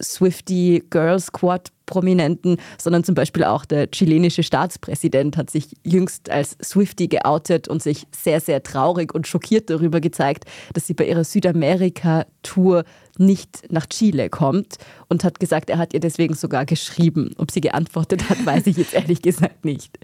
Swifty 0.01 0.85
Girl 0.91 1.19
Squad 1.19 1.73
Prominenten, 1.87 2.59
sondern 2.79 3.03
zum 3.03 3.15
Beispiel 3.15 3.45
auch 3.45 3.65
der 3.65 3.91
chilenische 3.91 4.43
Staatspräsident 4.43 5.37
hat 5.37 5.51
sich 5.51 5.75
jüngst 5.85 6.31
als 6.31 6.57
Swifty 6.63 7.09
geoutet 7.09 7.67
und 7.67 7.83
sich 7.83 8.07
sehr, 8.13 8.41
sehr 8.41 8.63
traurig 8.63 9.15
und 9.15 9.27
schockiert 9.27 9.71
darüber 9.71 10.01
gezeigt, 10.01 10.45
dass 10.75 10.87
sie 10.87 10.95
bei 10.95 11.07
ihrer 11.07 11.25
Südamerika-Tour 11.25 12.85
nicht 13.17 13.73
nach 13.73 13.87
Chile 13.87 14.29
kommt 14.29 14.77
und 15.09 15.25
hat 15.25 15.41
gesagt, 15.41 15.71
er 15.71 15.79
hat 15.79 15.95
ihr 15.95 16.01
deswegen 16.01 16.35
sogar 16.35 16.67
geschrieben. 16.67 17.31
Ob 17.39 17.51
sie 17.51 17.63
geantwortet 17.63 18.29
hat, 18.29 18.39
weiß 18.45 18.67
ich 18.67 18.77
jetzt 18.77 18.95
ehrlich 18.95 19.23
gesagt 19.23 19.65
nicht. 19.65 19.99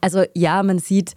Also 0.00 0.24
ja, 0.34 0.62
man 0.64 0.80
sieht, 0.80 1.14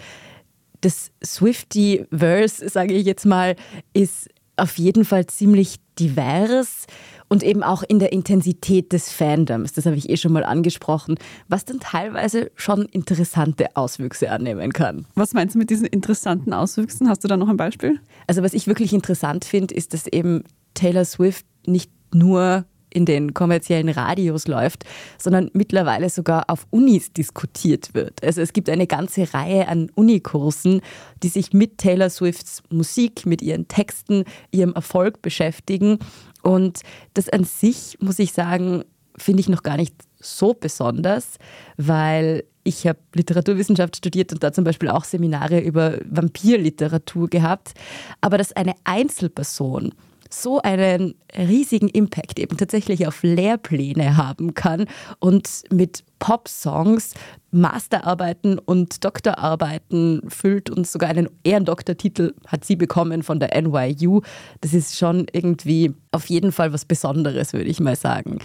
das 0.85 1.11
Swifty-Verse, 1.23 2.69
sage 2.69 2.93
ich 2.93 3.05
jetzt 3.05 3.25
mal, 3.25 3.55
ist 3.93 4.29
auf 4.55 4.77
jeden 4.77 5.03
Fall 5.03 5.25
ziemlich 5.25 5.77
divers 5.99 6.85
und 7.27 7.43
eben 7.43 7.63
auch 7.63 7.83
in 7.83 7.99
der 7.99 8.13
Intensität 8.13 8.93
des 8.93 9.11
Fandoms. 9.11 9.73
Das 9.73 9.85
habe 9.85 9.95
ich 9.95 10.09
eh 10.09 10.17
schon 10.17 10.31
mal 10.31 10.43
angesprochen, 10.43 11.15
was 11.47 11.65
dann 11.65 11.79
teilweise 11.79 12.51
schon 12.55 12.83
interessante 12.83 13.75
Auswüchse 13.75 14.29
annehmen 14.29 14.71
kann. 14.71 15.05
Was 15.15 15.33
meinst 15.33 15.55
du 15.55 15.59
mit 15.59 15.71
diesen 15.71 15.87
interessanten 15.87 16.53
Auswüchsen? 16.53 17.09
Hast 17.09 17.23
du 17.23 17.27
da 17.27 17.35
noch 17.35 17.49
ein 17.49 17.57
Beispiel? 17.57 17.99
Also 18.27 18.43
was 18.43 18.53
ich 18.53 18.67
wirklich 18.67 18.93
interessant 18.93 19.43
finde, 19.43 19.73
ist, 19.73 19.93
dass 19.93 20.07
eben 20.07 20.43
Taylor 20.75 21.05
Swift 21.05 21.45
nicht 21.65 21.89
nur 22.13 22.65
in 22.95 23.05
den 23.05 23.33
kommerziellen 23.33 23.89
Radios 23.89 24.47
läuft, 24.47 24.85
sondern 25.17 25.51
mittlerweile 25.53 26.09
sogar 26.09 26.49
auf 26.49 26.65
Unis 26.71 27.11
diskutiert 27.11 27.93
wird. 27.93 28.23
Also 28.23 28.41
es 28.41 28.53
gibt 28.53 28.69
eine 28.69 28.87
ganze 28.87 29.33
Reihe 29.33 29.67
an 29.67 29.91
Unikursen, 29.95 30.81
die 31.21 31.27
sich 31.27 31.51
mit 31.51 31.77
Taylor 31.77 32.09
Swifts 32.09 32.63
Musik, 32.69 33.25
mit 33.25 33.41
ihren 33.41 33.67
Texten, 33.67 34.23
ihrem 34.51 34.73
Erfolg 34.73 35.21
beschäftigen. 35.21 35.99
Und 36.41 36.81
das 37.13 37.27
an 37.27 37.43
sich, 37.43 37.97
muss 37.99 38.17
ich 38.19 38.31
sagen, 38.31 38.83
finde 39.17 39.41
ich 39.41 39.49
noch 39.49 39.63
gar 39.63 39.75
nicht 39.75 39.95
so 40.19 40.53
besonders, 40.53 41.37
weil 41.77 42.43
ich 42.63 42.87
habe 42.87 42.99
Literaturwissenschaft 43.13 43.97
studiert 43.97 44.31
und 44.31 44.41
da 44.41 44.51
zum 44.51 44.63
Beispiel 44.63 44.89
auch 44.89 45.03
Seminare 45.03 45.59
über 45.59 45.99
Vampirliteratur 46.09 47.29
gehabt. 47.29 47.73
Aber 48.21 48.37
dass 48.37 48.53
eine 48.53 48.73
Einzelperson 48.85 49.93
so 50.41 50.61
einen 50.61 51.15
riesigen 51.37 51.89
Impact 51.89 52.39
eben 52.39 52.57
tatsächlich 52.57 53.07
auf 53.07 53.23
Lehrpläne 53.23 54.17
haben 54.17 54.53
kann 54.53 54.85
und 55.19 55.63
mit 55.71 56.03
Pop-Songs 56.19 57.13
Masterarbeiten 57.51 58.59
und 58.59 59.03
Doktorarbeiten 59.05 60.21
füllt 60.27 60.69
und 60.69 60.85
sogar 60.87 61.09
einen 61.09 61.29
Ehrendoktortitel 61.43 62.33
hat 62.47 62.65
sie 62.65 62.75
bekommen 62.75 63.23
von 63.23 63.39
der 63.39 63.59
NYU. 63.61 64.21
Das 64.61 64.73
ist 64.73 64.97
schon 64.97 65.27
irgendwie 65.31 65.93
auf 66.11 66.29
jeden 66.29 66.51
Fall 66.51 66.73
was 66.73 66.85
Besonderes, 66.85 67.53
würde 67.53 67.69
ich 67.69 67.79
mal 67.79 67.95
sagen. 67.95 68.39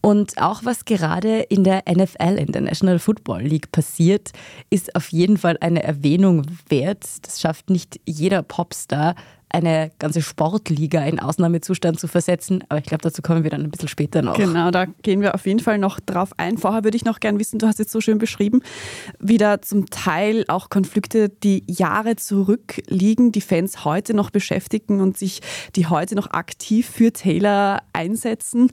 Und 0.00 0.40
auch 0.40 0.64
was 0.64 0.84
gerade 0.84 1.40
in 1.40 1.64
der 1.64 1.82
NFL, 1.90 2.38
in 2.38 2.52
der 2.52 2.62
National 2.62 2.98
Football 2.98 3.42
League 3.42 3.72
passiert, 3.72 4.30
ist 4.70 4.94
auf 4.94 5.08
jeden 5.08 5.36
Fall 5.36 5.58
eine 5.60 5.82
Erwähnung 5.82 6.46
wert. 6.68 7.04
Das 7.22 7.40
schafft 7.40 7.70
nicht 7.70 8.00
jeder 8.06 8.42
Popstar, 8.42 9.16
eine 9.56 9.90
ganze 9.98 10.22
Sportliga 10.22 11.04
in 11.04 11.18
Ausnahmezustand 11.18 11.98
zu 11.98 12.08
versetzen. 12.08 12.64
Aber 12.68 12.78
ich 12.78 12.86
glaube, 12.86 13.02
dazu 13.02 13.22
kommen 13.22 13.42
wir 13.42 13.50
dann 13.50 13.62
ein 13.62 13.70
bisschen 13.70 13.88
später 13.88 14.22
noch. 14.22 14.36
Genau, 14.36 14.70
da 14.70 14.86
gehen 15.02 15.20
wir 15.20 15.34
auf 15.34 15.46
jeden 15.46 15.60
Fall 15.60 15.78
noch 15.78 16.00
drauf 16.00 16.30
ein. 16.36 16.58
Vorher 16.58 16.84
würde 16.84 16.96
ich 16.96 17.04
noch 17.04 17.20
gern 17.20 17.38
wissen, 17.38 17.58
du 17.58 17.66
hast 17.66 17.78
jetzt 17.78 17.92
so 17.92 18.00
schön 18.00 18.18
beschrieben, 18.18 18.62
wie 19.18 19.38
da 19.38 19.62
zum 19.62 19.88
Teil 19.90 20.44
auch 20.48 20.68
Konflikte, 20.68 21.28
die 21.28 21.64
Jahre 21.66 22.16
zurückliegen, 22.16 23.32
die 23.32 23.40
Fans 23.40 23.84
heute 23.84 24.14
noch 24.14 24.30
beschäftigen 24.30 25.00
und 25.00 25.16
sich 25.16 25.40
die 25.74 25.86
heute 25.86 26.14
noch 26.14 26.30
aktiv 26.30 26.88
für 26.88 27.12
Taylor 27.12 27.82
einsetzen. 27.92 28.70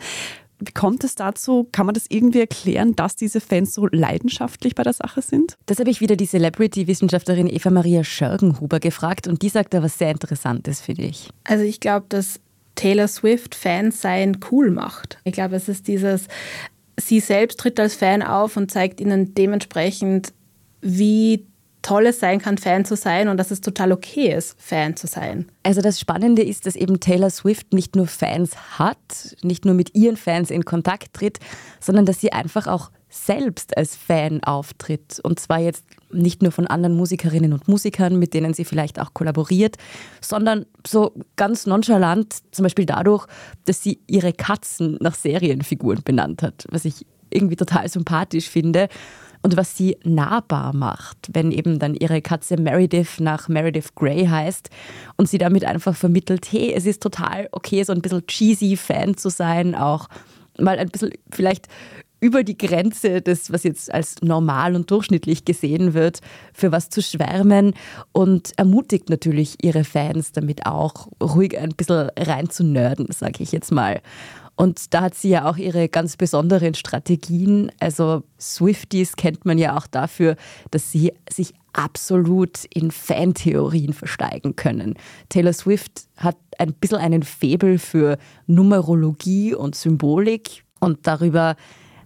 Wie 0.65 0.71
kommt 0.71 1.03
es 1.03 1.15
dazu? 1.15 1.67
Kann 1.71 1.85
man 1.85 1.93
das 1.93 2.05
irgendwie 2.09 2.39
erklären, 2.39 2.95
dass 2.95 3.15
diese 3.15 3.41
Fans 3.41 3.73
so 3.73 3.87
leidenschaftlich 3.91 4.75
bei 4.75 4.83
der 4.83 4.93
Sache 4.93 5.21
sind? 5.21 5.57
Das 5.65 5.79
habe 5.79 5.89
ich 5.89 5.99
wieder 5.99 6.15
die 6.15 6.27
Celebrity-Wissenschaftlerin 6.27 7.47
Eva 7.47 7.69
Maria 7.69 8.03
Schörgenhuber 8.03 8.79
gefragt 8.79 9.27
und 9.27 9.41
die 9.41 9.49
sagt 9.49 9.73
da 9.73 9.83
was 9.83 9.97
sehr 9.97 10.11
Interessantes 10.11 10.81
für 10.81 10.93
dich. 10.93 11.29
Also 11.43 11.63
ich 11.63 11.79
glaube, 11.79 12.05
dass 12.09 12.39
Taylor 12.75 13.07
Swift 13.07 13.55
Fans 13.55 14.01
sein 14.01 14.37
cool 14.51 14.71
macht. 14.71 15.19
Ich 15.25 15.33
glaube, 15.33 15.55
es 15.55 15.67
ist 15.67 15.87
dieses, 15.87 16.27
sie 16.97 17.19
selbst 17.19 17.59
tritt 17.59 17.79
als 17.79 17.95
Fan 17.95 18.21
auf 18.21 18.57
und 18.57 18.71
zeigt 18.71 19.01
ihnen 19.01 19.35
dementsprechend, 19.35 20.33
wie 20.81 21.45
toll 21.83 22.07
es 22.07 22.19
sein 22.19 22.39
kann, 22.39 22.57
Fan 22.57 22.85
zu 22.85 22.95
sein 22.95 23.27
und 23.27 23.37
dass 23.37 23.51
es 23.51 23.61
total 23.61 23.91
okay 23.91 24.33
ist, 24.33 24.59
Fan 24.59 24.95
zu 24.95 25.05
sein. 25.05 25.45
Also 25.61 25.81
das 25.81 25.99
Spannende 25.99 26.41
ist, 26.41 26.65
dass 26.65 26.75
eben 26.75 26.99
Taylor 26.99 27.29
Swift 27.29 27.73
nicht 27.73 27.95
nur 27.95 28.07
Fans 28.07 28.79
hat, 28.79 29.35
nicht 29.43 29.65
nur 29.65 29.75
mit 29.75 29.93
ihren 29.93 30.17
Fans 30.17 30.49
in 30.49 30.65
Kontakt 30.65 31.13
tritt, 31.13 31.39
sondern 31.79 32.05
dass 32.05 32.19
sie 32.19 32.31
einfach 32.31 32.65
auch 32.65 32.89
selbst 33.09 33.77
als 33.77 33.95
Fan 33.95 34.43
auftritt. 34.43 35.19
Und 35.21 35.39
zwar 35.39 35.59
jetzt 35.59 35.85
nicht 36.11 36.41
nur 36.41 36.51
von 36.51 36.65
anderen 36.65 36.95
Musikerinnen 36.95 37.53
und 37.53 37.67
Musikern, 37.67 38.17
mit 38.17 38.33
denen 38.33 38.53
sie 38.53 38.65
vielleicht 38.65 38.99
auch 38.99 39.13
kollaboriert, 39.13 39.75
sondern 40.21 40.65
so 40.87 41.13
ganz 41.35 41.67
nonchalant, 41.67 42.33
zum 42.51 42.63
Beispiel 42.63 42.85
dadurch, 42.85 43.27
dass 43.65 43.83
sie 43.83 43.99
ihre 44.07 44.33
Katzen 44.33 44.97
nach 44.99 45.15
Serienfiguren 45.15 46.01
benannt 46.03 46.41
hat, 46.41 46.65
was 46.71 46.85
ich 46.85 47.05
irgendwie 47.29 47.55
total 47.55 47.87
sympathisch 47.89 48.49
finde 48.49 48.89
und 49.43 49.57
was 49.57 49.77
sie 49.77 49.97
nahbar 50.03 50.73
macht, 50.73 51.29
wenn 51.33 51.51
eben 51.51 51.77
dann 51.77 51.93
ihre 51.93 52.21
Katze 52.21 52.57
Meredith 52.57 53.19
nach 53.19 53.47
Meredith 53.49 53.93
Grey 53.93 54.25
heißt 54.25 54.69
und 55.17 55.29
sie 55.29 55.37
damit 55.37 55.65
einfach 55.65 55.95
vermittelt, 55.95 56.51
hey, 56.51 56.73
es 56.73 56.85
ist 56.85 57.03
total 57.03 57.49
okay, 57.51 57.83
so 57.83 57.93
ein 57.93 58.01
bisschen 58.01 58.25
cheesy 58.25 58.75
Fan 58.77 59.15
zu 59.15 59.29
sein, 59.29 59.75
auch 59.75 60.07
mal 60.57 60.79
ein 60.79 60.89
bisschen 60.89 61.11
vielleicht 61.29 61.67
über 62.23 62.45
die 62.45 62.57
Grenze 62.57 63.21
des, 63.21 63.51
was 63.51 63.63
jetzt 63.63 63.93
als 63.93 64.21
normal 64.21 64.75
und 64.75 64.89
durchschnittlich 64.89 65.43
gesehen 65.43 65.93
wird, 65.93 66.21
für 66.53 66.71
was 66.71 66.89
zu 66.89 67.01
schwärmen 67.01 67.73
und 68.13 68.53
ermutigt 68.55 69.09
natürlich 69.09 69.57
ihre 69.61 69.83
Fans 69.83 70.31
damit 70.31 70.65
auch 70.65 71.09
ruhig 71.21 71.57
ein 71.57 71.71
bisschen 71.75 72.09
rein 72.17 72.49
zu 72.49 72.63
nörden, 72.63 73.07
sage 73.11 73.43
ich 73.43 73.51
jetzt 73.51 73.73
mal. 73.73 74.01
Und 74.55 74.93
da 74.93 75.01
hat 75.01 75.15
sie 75.15 75.29
ja 75.29 75.49
auch 75.49 75.57
ihre 75.57 75.89
ganz 75.89 76.15
besonderen 76.15 76.75
Strategien. 76.75 77.71
Also 77.79 78.23
Swifties 78.39 79.15
kennt 79.15 79.45
man 79.45 79.57
ja 79.57 79.77
auch 79.77 79.87
dafür, 79.87 80.35
dass 80.71 80.91
sie 80.91 81.13
sich 81.31 81.53
absolut 81.73 82.65
in 82.65 82.91
Fantheorien 82.91 83.93
versteigen 83.93 84.55
können. 84.55 84.93
Taylor 85.29 85.53
Swift 85.53 86.03
hat 86.17 86.37
ein 86.59 86.73
bisschen 86.73 86.99
einen 86.99 87.23
Febel 87.23 87.79
für 87.79 88.17
Numerologie 88.45 89.55
und 89.55 89.75
Symbolik 89.75 90.63
und 90.79 91.07
darüber 91.07 91.55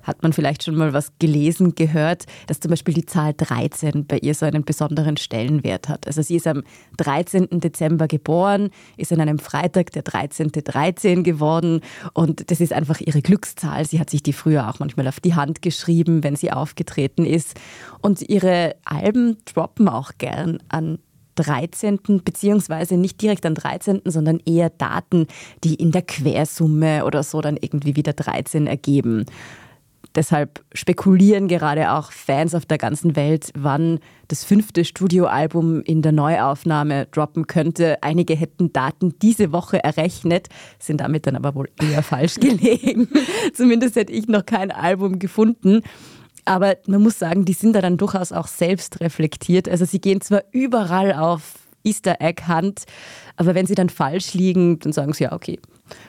hat 0.07 0.23
man 0.23 0.33
vielleicht 0.33 0.63
schon 0.63 0.75
mal 0.75 0.93
was 0.93 1.11
gelesen, 1.19 1.75
gehört, 1.75 2.25
dass 2.47 2.59
zum 2.59 2.71
Beispiel 2.71 2.93
die 2.93 3.05
Zahl 3.05 3.33
13 3.35 4.07
bei 4.07 4.17
ihr 4.19 4.33
so 4.33 4.45
einen 4.45 4.63
besonderen 4.63 5.17
Stellenwert 5.17 5.89
hat. 5.89 6.07
Also 6.07 6.21
sie 6.21 6.37
ist 6.37 6.47
am 6.47 6.63
13. 6.97 7.47
Dezember 7.59 8.07
geboren, 8.07 8.69
ist 8.95 9.11
an 9.11 9.21
einem 9.21 9.39
Freitag 9.39 9.91
der 9.91 10.03
13. 10.03 10.51
13 10.51 11.23
geworden 11.23 11.81
und 12.13 12.49
das 12.49 12.61
ist 12.61 12.73
einfach 12.73 13.01
ihre 13.01 13.21
Glückszahl. 13.21 13.85
Sie 13.85 13.99
hat 13.99 14.09
sich 14.09 14.23
die 14.23 14.33
früher 14.33 14.69
auch 14.69 14.79
manchmal 14.79 15.07
auf 15.07 15.19
die 15.19 15.35
Hand 15.35 15.61
geschrieben, 15.61 16.23
wenn 16.23 16.35
sie 16.35 16.51
aufgetreten 16.51 17.25
ist. 17.25 17.59
Und 18.01 18.21
ihre 18.27 18.75
Alben 18.85 19.37
droppen 19.45 19.89
auch 19.89 20.13
gern 20.17 20.59
an 20.69 20.99
13. 21.37 21.99
beziehungsweise 22.23 22.97
nicht 22.97 23.21
direkt 23.21 23.45
am 23.45 23.55
13., 23.55 24.01
sondern 24.05 24.39
eher 24.45 24.69
Daten, 24.69 25.27
die 25.63 25.75
in 25.75 25.91
der 25.91 26.01
Quersumme 26.01 27.05
oder 27.05 27.23
so 27.23 27.41
dann 27.41 27.57
irgendwie 27.57 27.95
wieder 27.95 28.13
13 28.13 28.67
ergeben. 28.67 29.25
Deshalb 30.17 30.65
spekulieren 30.73 31.47
gerade 31.47 31.91
auch 31.91 32.11
Fans 32.11 32.55
auf 32.55 32.65
der 32.65 32.79
ganzen 32.79 33.15
Welt, 33.15 33.51
wann 33.55 33.99
das 34.29 34.43
fünfte 34.43 34.83
Studioalbum 34.83 35.83
in 35.83 36.01
der 36.01 36.11
Neuaufnahme 36.11 37.05
droppen 37.11 37.45
könnte. 37.45 38.01
Einige 38.01 38.35
hätten 38.35 38.73
Daten 38.73 39.13
diese 39.21 39.51
Woche 39.51 39.83
errechnet, 39.83 40.47
sind 40.79 41.01
damit 41.01 41.27
dann 41.27 41.35
aber 41.35 41.53
wohl 41.53 41.69
eher 41.79 42.01
falsch 42.01 42.35
gelegen. 42.39 43.07
Zumindest 43.53 43.95
hätte 43.95 44.11
ich 44.11 44.27
noch 44.27 44.43
kein 44.43 44.71
Album 44.71 45.19
gefunden. 45.19 45.83
Aber 46.45 46.77
man 46.87 47.03
muss 47.03 47.19
sagen, 47.19 47.45
die 47.45 47.53
sind 47.53 47.73
da 47.73 47.81
dann 47.81 47.97
durchaus 47.97 48.31
auch 48.31 48.47
selbst 48.47 48.99
reflektiert. 49.01 49.69
Also 49.69 49.85
sie 49.85 50.01
gehen 50.01 50.21
zwar 50.21 50.41
überall 50.51 51.13
auf 51.13 51.53
Easter 51.83 52.15
Egg 52.21 52.47
Hand, 52.47 52.85
aber 53.35 53.53
wenn 53.53 53.67
sie 53.67 53.75
dann 53.75 53.89
falsch 53.89 54.33
liegen, 54.33 54.79
dann 54.79 54.93
sagen 54.93 55.13
sie 55.13 55.25
ja, 55.25 55.33
okay, 55.33 55.59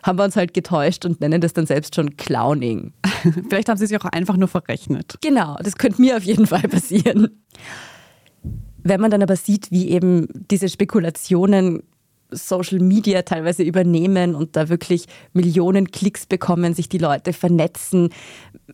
haben 0.02 0.18
wir 0.18 0.24
uns 0.24 0.36
halt 0.36 0.54
getäuscht 0.54 1.04
und 1.04 1.20
nennen 1.20 1.40
das 1.40 1.52
dann 1.52 1.66
selbst 1.66 1.94
schon 1.94 2.16
Clowning. 2.16 2.92
Vielleicht 3.48 3.68
haben 3.68 3.78
sie 3.78 3.86
sich 3.86 4.00
auch 4.00 4.04
einfach 4.06 4.36
nur 4.36 4.48
verrechnet. 4.48 5.16
Genau, 5.20 5.56
das 5.62 5.76
könnte 5.76 6.00
mir 6.00 6.16
auf 6.16 6.24
jeden 6.24 6.46
Fall 6.46 6.62
passieren. 6.62 7.40
Wenn 8.82 9.00
man 9.00 9.10
dann 9.10 9.22
aber 9.22 9.36
sieht, 9.36 9.70
wie 9.70 9.90
eben 9.90 10.28
diese 10.50 10.68
Spekulationen 10.68 11.82
Social 12.30 12.78
Media 12.78 13.22
teilweise 13.22 13.62
übernehmen 13.62 14.34
und 14.34 14.56
da 14.56 14.68
wirklich 14.68 15.06
Millionen 15.32 15.90
Klicks 15.90 16.26
bekommen, 16.26 16.74
sich 16.74 16.88
die 16.88 16.98
Leute 16.98 17.32
vernetzen, 17.32 18.10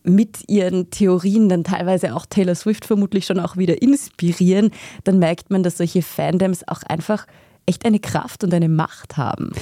mit 0.02 0.48
ihren 0.48 0.90
Theorien 0.90 1.48
dann 1.48 1.64
teilweise 1.64 2.14
auch 2.14 2.26
Taylor 2.26 2.54
Swift 2.54 2.84
vermutlich 2.84 3.26
schon 3.26 3.38
auch 3.38 3.56
wieder 3.56 3.80
inspirieren, 3.80 4.70
dann 5.04 5.18
merkt 5.18 5.50
man, 5.50 5.62
dass 5.62 5.78
solche 5.78 6.02
Fandoms 6.02 6.66
auch 6.66 6.82
einfach 6.82 7.26
echt 7.66 7.86
eine 7.86 8.00
Kraft 8.00 8.44
und 8.44 8.52
eine 8.52 8.68
Macht 8.68 9.16
haben. 9.16 9.52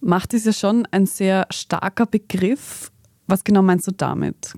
Macht 0.00 0.34
ist 0.34 0.46
ja 0.46 0.52
schon 0.52 0.86
ein 0.90 1.06
sehr 1.06 1.46
starker 1.50 2.06
Begriff. 2.06 2.90
Was 3.28 3.42
genau 3.42 3.60
meinst 3.60 3.88
du 3.88 3.90
damit? 3.90 4.54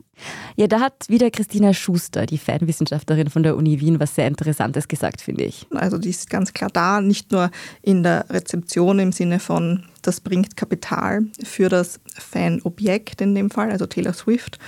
Ja, 0.57 0.67
da 0.67 0.81
hat 0.81 1.09
wieder 1.09 1.31
Christina 1.31 1.73
Schuster, 1.73 2.27
die 2.27 2.37
Fanwissenschaftlerin 2.37 3.31
von 3.31 3.43
der 3.43 3.57
Uni 3.57 3.81
Wien, 3.81 3.99
was 3.99 4.15
sehr 4.15 4.27
Interessantes 4.27 4.89
gesagt, 4.89 5.23
finde 5.23 5.45
ich. 5.45 5.67
Also 5.71 5.97
die 5.97 6.11
ist 6.11 6.29
ganz 6.29 6.53
klar 6.53 6.69
da, 6.71 7.01
nicht 7.01 7.33
nur 7.33 7.51
in 7.81 8.03
der 8.03 8.29
Rezeption 8.29 8.99
im 8.99 9.13
Sinne 9.13 9.39
von, 9.41 9.85
das 10.03 10.21
bringt 10.21 10.57
Kapital 10.57 11.25
für 11.43 11.71
das 11.71 11.99
Fanobjekt 12.15 13.23
in 13.23 13.35
dem 13.35 13.49
Fall, 13.49 13.71
also 13.71 13.87
Taylor 13.87 14.13
Swift, 14.13 14.59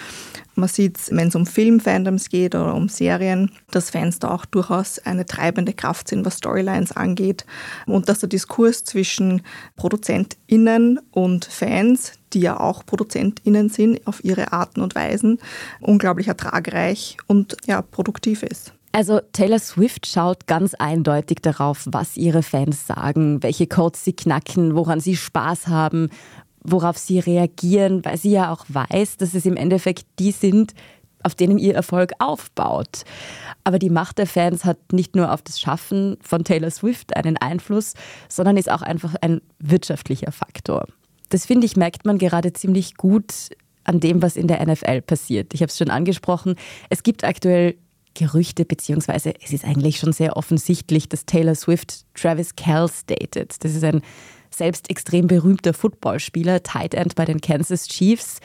man 0.60 0.68
sieht, 0.68 0.98
wenn 1.10 1.28
es 1.28 1.34
um 1.34 1.46
Filmfandoms 1.46 2.28
geht 2.28 2.54
oder 2.54 2.74
um 2.74 2.88
Serien, 2.88 3.50
dass 3.70 3.90
Fans 3.90 4.18
da 4.18 4.30
auch 4.30 4.44
durchaus 4.44 4.98
eine 5.00 5.26
treibende 5.26 5.72
Kraft 5.72 6.08
sind, 6.08 6.24
was 6.24 6.38
Storylines 6.38 6.92
angeht. 6.92 7.44
Und 7.86 8.08
dass 8.08 8.20
der 8.20 8.28
Diskurs 8.28 8.84
zwischen 8.84 9.42
ProduzentInnen 9.76 11.00
und 11.10 11.44
Fans, 11.46 12.12
die 12.32 12.40
ja 12.40 12.60
auch 12.60 12.86
ProduzentInnen 12.86 13.68
sind, 13.68 14.06
auf 14.06 14.22
ihre 14.24 14.52
Arten 14.52 14.80
und 14.80 14.94
Weisen, 14.94 15.38
unglaublich 15.80 16.28
ertragreich 16.28 17.16
und 17.26 17.56
ja, 17.66 17.82
produktiv 17.82 18.42
ist. 18.42 18.72
Also 18.92 19.20
Taylor 19.32 19.60
Swift 19.60 20.06
schaut 20.08 20.48
ganz 20.48 20.74
eindeutig 20.74 21.38
darauf, 21.42 21.86
was 21.86 22.16
ihre 22.16 22.42
Fans 22.42 22.88
sagen, 22.88 23.40
welche 23.40 23.68
Codes 23.68 24.04
sie 24.04 24.14
knacken, 24.14 24.74
woran 24.74 24.98
sie 24.98 25.16
Spaß 25.16 25.68
haben, 25.68 26.10
worauf 26.62 26.98
sie 26.98 27.18
reagieren, 27.18 28.04
weil 28.04 28.16
sie 28.16 28.32
ja 28.32 28.52
auch 28.52 28.64
weiß, 28.68 29.16
dass 29.16 29.34
es 29.34 29.46
im 29.46 29.56
Endeffekt 29.56 30.06
die 30.18 30.32
sind, 30.32 30.74
auf 31.22 31.34
denen 31.34 31.58
ihr 31.58 31.74
Erfolg 31.74 32.12
aufbaut. 32.18 33.04
Aber 33.64 33.78
die 33.78 33.90
Macht 33.90 34.18
der 34.18 34.26
Fans 34.26 34.64
hat 34.64 34.92
nicht 34.92 35.16
nur 35.16 35.32
auf 35.32 35.42
das 35.42 35.60
Schaffen 35.60 36.16
von 36.22 36.44
Taylor 36.44 36.70
Swift 36.70 37.14
einen 37.16 37.36
Einfluss, 37.36 37.94
sondern 38.28 38.56
ist 38.56 38.70
auch 38.70 38.82
einfach 38.82 39.14
ein 39.20 39.40
wirtschaftlicher 39.58 40.32
Faktor. 40.32 40.86
Das 41.28 41.46
finde 41.46 41.66
ich, 41.66 41.76
merkt 41.76 42.06
man 42.06 42.18
gerade 42.18 42.52
ziemlich 42.52 42.96
gut 42.96 43.32
an 43.84 44.00
dem, 44.00 44.22
was 44.22 44.36
in 44.36 44.46
der 44.46 44.64
NFL 44.66 45.02
passiert. 45.02 45.54
Ich 45.54 45.62
habe 45.62 45.70
es 45.70 45.78
schon 45.78 45.90
angesprochen. 45.90 46.56
Es 46.88 47.02
gibt 47.02 47.24
aktuell 47.24 47.76
Gerüchte, 48.14 48.64
beziehungsweise 48.64 49.34
es 49.40 49.52
ist 49.52 49.64
eigentlich 49.64 49.98
schon 49.98 50.12
sehr 50.12 50.36
offensichtlich, 50.36 51.08
dass 51.08 51.26
Taylor 51.26 51.54
Swift 51.54 52.04
Travis 52.14 52.56
Kells 52.56 53.06
datet. 53.06 53.62
Das 53.64 53.74
ist 53.74 53.84
ein 53.84 54.02
selbst 54.54 54.90
extrem 54.90 55.26
berühmter 55.26 55.74
Footballspieler, 55.74 56.62
Tight 56.62 56.94
End 56.94 57.14
bei 57.14 57.24
den 57.24 57.40
Kansas 57.40 57.88
Chiefs. 57.88 58.40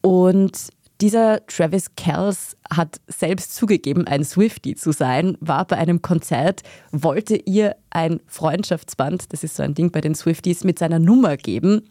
Und 0.00 0.70
dieser 1.00 1.44
Travis 1.46 1.94
Kells 1.96 2.56
hat 2.70 3.00
selbst 3.08 3.54
zugegeben, 3.54 4.06
ein 4.06 4.24
Swifty 4.24 4.74
zu 4.76 4.92
sein, 4.92 5.36
war 5.40 5.66
bei 5.66 5.76
einem 5.76 6.02
Konzert, 6.02 6.62
wollte 6.92 7.36
ihr 7.36 7.76
ein 7.90 8.20
Freundschaftsband, 8.26 9.32
das 9.32 9.42
ist 9.42 9.56
so 9.56 9.62
ein 9.62 9.74
Ding 9.74 9.90
bei 9.90 10.00
den 10.00 10.14
Swifties, 10.14 10.62
mit 10.62 10.78
seiner 10.78 11.00
Nummer 11.00 11.36
geben, 11.36 11.82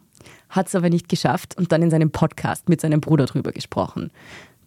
hat 0.48 0.68
es 0.68 0.74
aber 0.74 0.88
nicht 0.88 1.08
geschafft 1.08 1.56
und 1.58 1.70
dann 1.70 1.82
in 1.82 1.90
seinem 1.90 2.10
Podcast 2.10 2.68
mit 2.68 2.80
seinem 2.80 3.00
Bruder 3.00 3.26
drüber 3.26 3.52
gesprochen. 3.52 4.10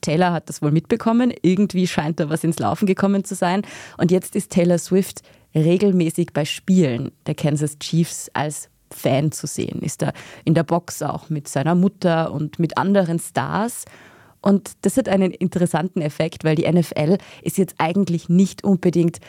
Taylor 0.01 0.31
hat 0.31 0.49
das 0.49 0.62
wohl 0.62 0.71
mitbekommen, 0.71 1.33
irgendwie 1.41 1.88
scheint 1.88 2.19
da 2.19 2.29
was 2.29 2.43
ins 2.43 2.60
Laufen 2.60 2.86
gekommen 2.86 3.23
zu 3.23 3.33
sein 3.33 3.63
und 3.97 4.12
jetzt 4.12 4.36
ist 4.36 4.51
Taylor 4.51 4.77
Swift 4.77 5.23
regelmäßig 5.55 6.33
bei 6.33 6.45
Spielen 6.45 7.12
der 7.25 7.33
Kansas 7.33 7.79
Chiefs 7.79 8.29
als 8.33 8.69
Fan 8.91 9.32
zu 9.32 9.47
sehen, 9.47 9.82
ist 9.82 10.02
er 10.02 10.13
in 10.45 10.54
der 10.54 10.63
Box 10.63 11.02
auch 11.02 11.30
mit 11.30 11.47
seiner 11.47 11.76
Mutter 11.76 12.32
und 12.32 12.60
mit 12.60 12.78
anderen 12.78 13.19
Stars. 13.19 13.86
Und 14.41 14.71
das 14.82 14.97
hat 14.97 15.10
einen 15.10 15.32
interessanten 15.32 16.02
Effekt, 16.02 16.43
weil 16.43 16.56
die 16.56 16.71
NFL 16.71 17.17
ist 17.41 17.58
jetzt 17.58 17.76
eigentlich 17.80 18.30
nicht 18.30 18.63
unbedingt 18.63 19.19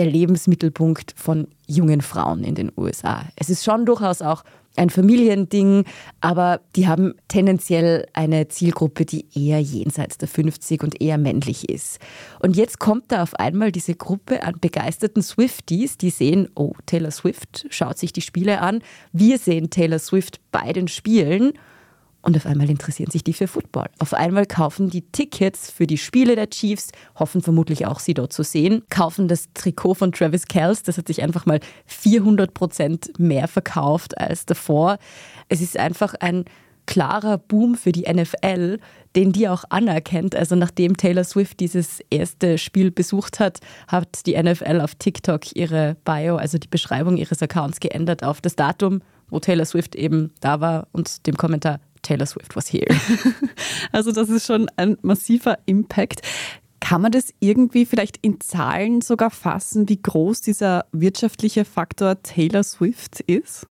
der 0.00 0.10
Lebensmittelpunkt 0.10 1.12
von 1.14 1.46
jungen 1.66 2.00
Frauen 2.00 2.42
in 2.42 2.54
den 2.54 2.72
USA. 2.74 3.26
Es 3.36 3.50
ist 3.50 3.62
schon 3.62 3.84
durchaus 3.84 4.22
auch 4.22 4.44
ein 4.76 4.88
Familiending, 4.88 5.84
aber 6.22 6.62
die 6.74 6.88
haben 6.88 7.12
tendenziell 7.28 8.06
eine 8.14 8.48
Zielgruppe, 8.48 9.04
die 9.04 9.26
eher 9.34 9.60
jenseits 9.60 10.16
der 10.16 10.28
50 10.28 10.82
und 10.82 11.02
eher 11.02 11.18
männlich 11.18 11.68
ist. 11.68 11.98
Und 12.38 12.56
jetzt 12.56 12.78
kommt 12.78 13.12
da 13.12 13.22
auf 13.22 13.34
einmal 13.34 13.72
diese 13.72 13.94
Gruppe 13.94 14.42
an 14.42 14.54
begeisterten 14.58 15.22
Swifties, 15.22 15.98
die 15.98 16.08
sehen, 16.08 16.48
oh, 16.54 16.72
Taylor 16.86 17.10
Swift 17.10 17.66
schaut 17.68 17.98
sich 17.98 18.14
die 18.14 18.22
Spiele 18.22 18.62
an, 18.62 18.80
wir 19.12 19.36
sehen 19.36 19.68
Taylor 19.68 19.98
Swift 19.98 20.40
bei 20.50 20.72
den 20.72 20.88
Spielen 20.88 21.52
und 22.22 22.36
auf 22.36 22.46
einmal 22.46 22.68
interessieren 22.68 23.10
sich 23.10 23.24
die 23.24 23.32
für 23.32 23.48
Football. 23.48 23.86
Auf 23.98 24.14
einmal 24.14 24.46
kaufen 24.46 24.90
die 24.90 25.02
Tickets 25.02 25.70
für 25.70 25.86
die 25.86 25.98
Spiele 25.98 26.36
der 26.36 26.50
Chiefs, 26.50 26.90
hoffen 27.18 27.42
vermutlich 27.42 27.86
auch 27.86 27.98
sie 27.98 28.14
dort 28.14 28.32
zu 28.32 28.42
sehen, 28.42 28.82
kaufen 28.90 29.28
das 29.28 29.48
Trikot 29.54 29.94
von 29.94 30.12
Travis 30.12 30.46
Kells, 30.46 30.82
das 30.82 30.98
hat 30.98 31.06
sich 31.06 31.22
einfach 31.22 31.46
mal 31.46 31.60
400 31.86 32.52
Prozent 32.52 33.18
mehr 33.18 33.48
verkauft 33.48 34.18
als 34.18 34.46
davor. 34.46 34.98
Es 35.48 35.60
ist 35.60 35.78
einfach 35.78 36.14
ein 36.20 36.44
klarer 36.86 37.38
Boom 37.38 37.76
für 37.76 37.92
die 37.92 38.12
NFL, 38.12 38.78
den 39.14 39.32
die 39.32 39.48
auch 39.48 39.64
anerkennt. 39.70 40.34
Also 40.34 40.56
nachdem 40.56 40.96
Taylor 40.96 41.24
Swift 41.24 41.60
dieses 41.60 42.00
erste 42.10 42.58
Spiel 42.58 42.90
besucht 42.90 43.38
hat, 43.38 43.60
hat 43.86 44.26
die 44.26 44.40
NFL 44.40 44.80
auf 44.80 44.96
TikTok 44.96 45.54
ihre 45.54 45.96
Bio, 46.04 46.36
also 46.36 46.58
die 46.58 46.68
Beschreibung 46.68 47.16
ihres 47.16 47.42
Accounts 47.42 47.78
geändert 47.78 48.24
auf 48.24 48.40
das 48.40 48.56
Datum, 48.56 49.02
wo 49.28 49.38
Taylor 49.38 49.64
Swift 49.64 49.94
eben 49.94 50.32
da 50.40 50.60
war 50.60 50.88
und 50.92 51.26
dem 51.28 51.36
Kommentar 51.36 51.78
Taylor 52.02 52.26
Swift 52.26 52.56
was 52.56 52.72
here. 52.72 52.94
Also 53.92 54.12
das 54.12 54.28
ist 54.28 54.46
schon 54.46 54.68
ein 54.76 54.96
massiver 55.02 55.58
Impact. 55.66 56.22
Kann 56.80 57.02
man 57.02 57.12
das 57.12 57.32
irgendwie 57.40 57.84
vielleicht 57.84 58.18
in 58.22 58.40
Zahlen 58.40 59.00
sogar 59.00 59.30
fassen, 59.30 59.88
wie 59.88 60.00
groß 60.00 60.40
dieser 60.40 60.86
wirtschaftliche 60.92 61.64
Faktor 61.64 62.22
Taylor 62.22 62.62
Swift 62.62 63.20
ist? 63.20 63.66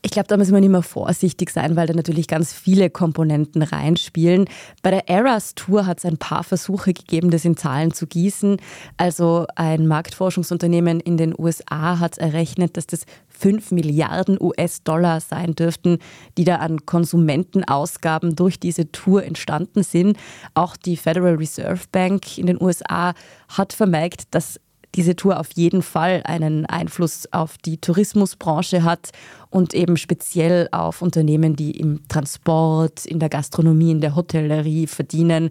Ich 0.00 0.12
glaube, 0.12 0.28
da 0.28 0.36
muss 0.36 0.50
man 0.50 0.62
immer 0.62 0.82
vorsichtig 0.82 1.50
sein, 1.50 1.74
weil 1.74 1.88
da 1.88 1.92
natürlich 1.92 2.28
ganz 2.28 2.52
viele 2.52 2.88
Komponenten 2.88 3.62
reinspielen. 3.62 4.44
Bei 4.82 4.90
der 4.90 5.08
Eras 5.08 5.56
Tour 5.56 5.86
hat 5.86 5.98
es 5.98 6.04
ein 6.04 6.18
paar 6.18 6.44
Versuche 6.44 6.92
gegeben, 6.92 7.30
das 7.30 7.44
in 7.44 7.56
Zahlen 7.56 7.92
zu 7.92 8.06
gießen. 8.06 8.58
Also 8.96 9.46
ein 9.56 9.88
Marktforschungsunternehmen 9.88 11.00
in 11.00 11.16
den 11.16 11.34
USA 11.36 11.98
hat 11.98 12.16
errechnet, 12.16 12.76
dass 12.76 12.86
das 12.86 13.06
5 13.38 13.70
Milliarden 13.70 14.36
US-Dollar 14.40 15.20
sein 15.20 15.54
dürften, 15.54 15.98
die 16.36 16.44
da 16.44 16.56
an 16.56 16.84
Konsumentenausgaben 16.84 18.34
durch 18.34 18.58
diese 18.58 18.90
Tour 18.90 19.24
entstanden 19.24 19.82
sind. 19.82 20.16
Auch 20.54 20.76
die 20.76 20.96
Federal 20.96 21.36
Reserve 21.36 21.84
Bank 21.92 22.36
in 22.38 22.46
den 22.46 22.60
USA 22.60 23.14
hat 23.48 23.72
vermerkt, 23.72 24.22
dass 24.32 24.60
diese 24.94 25.14
Tour 25.14 25.38
auf 25.38 25.50
jeden 25.54 25.82
Fall 25.82 26.22
einen 26.24 26.66
Einfluss 26.66 27.32
auf 27.32 27.58
die 27.58 27.78
Tourismusbranche 27.78 28.82
hat 28.82 29.10
und 29.50 29.74
eben 29.74 29.96
speziell 29.96 30.68
auf 30.72 31.02
Unternehmen, 31.02 31.56
die 31.56 31.72
im 31.78 32.06
Transport, 32.08 33.06
in 33.06 33.18
der 33.20 33.28
Gastronomie, 33.28 33.92
in 33.92 34.00
der 34.00 34.16
Hotellerie 34.16 34.86
verdienen. 34.86 35.50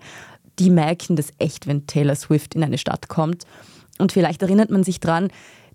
Die 0.60 0.69
merken 0.69 1.15
das 1.15 1.32
echt, 1.38 1.67
wenn 1.67 1.86
Taylor 1.88 2.15
Swift 2.15 2.56
in 2.56 2.63
eine 2.63 2.78
Stadt 2.78 3.08
kommt. 3.08 3.45
Und 4.00 4.12
vielleicht 4.12 4.41
erinnert 4.41 4.71
man 4.71 4.84
sich 4.84 5.00
dran, 5.00 5.30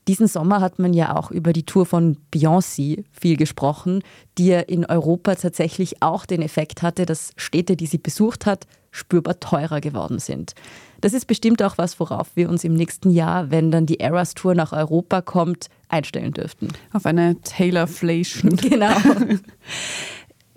diesen 0.08 0.26
Sommer 0.26 0.60
hat 0.60 0.78
man 0.78 0.92
ja 0.92 1.16
auch 1.16 1.30
über 1.30 1.52
die 1.52 1.64
Tour 1.64 1.86
von 1.86 2.16
Beyoncé 2.34 3.04
viel 3.12 3.36
gesprochen, 3.36 4.02
die 4.36 4.46
ja 4.46 4.60
in 4.60 4.84
Europa 4.84 5.36
tatsächlich 5.36 6.02
auch 6.02 6.26
den 6.26 6.42
Effekt 6.42 6.82
hatte, 6.82 7.06
dass 7.06 7.32
Städte, 7.36 7.76
die 7.76 7.86
sie 7.86 7.98
besucht 7.98 8.46
hat, 8.46 8.66
spürbar 8.90 9.40
teurer 9.40 9.80
geworden 9.80 10.18
sind. 10.18 10.54
Das 11.00 11.14
ist 11.14 11.26
bestimmt 11.26 11.62
auch 11.62 11.78
was, 11.78 11.98
worauf 11.98 12.28
wir 12.34 12.48
uns 12.48 12.62
im 12.64 12.74
nächsten 12.74 13.10
Jahr, 13.10 13.50
wenn 13.50 13.70
dann 13.70 13.86
die 13.86 14.00
Eras 14.00 14.34
Tour 14.34 14.54
nach 14.54 14.72
Europa 14.72 15.22
kommt, 15.22 15.68
einstellen 15.88 16.32
dürften. 16.32 16.68
Auf 16.92 17.06
eine 17.06 17.40
Taylorflation. 17.42 18.56
Genau. 18.62 18.94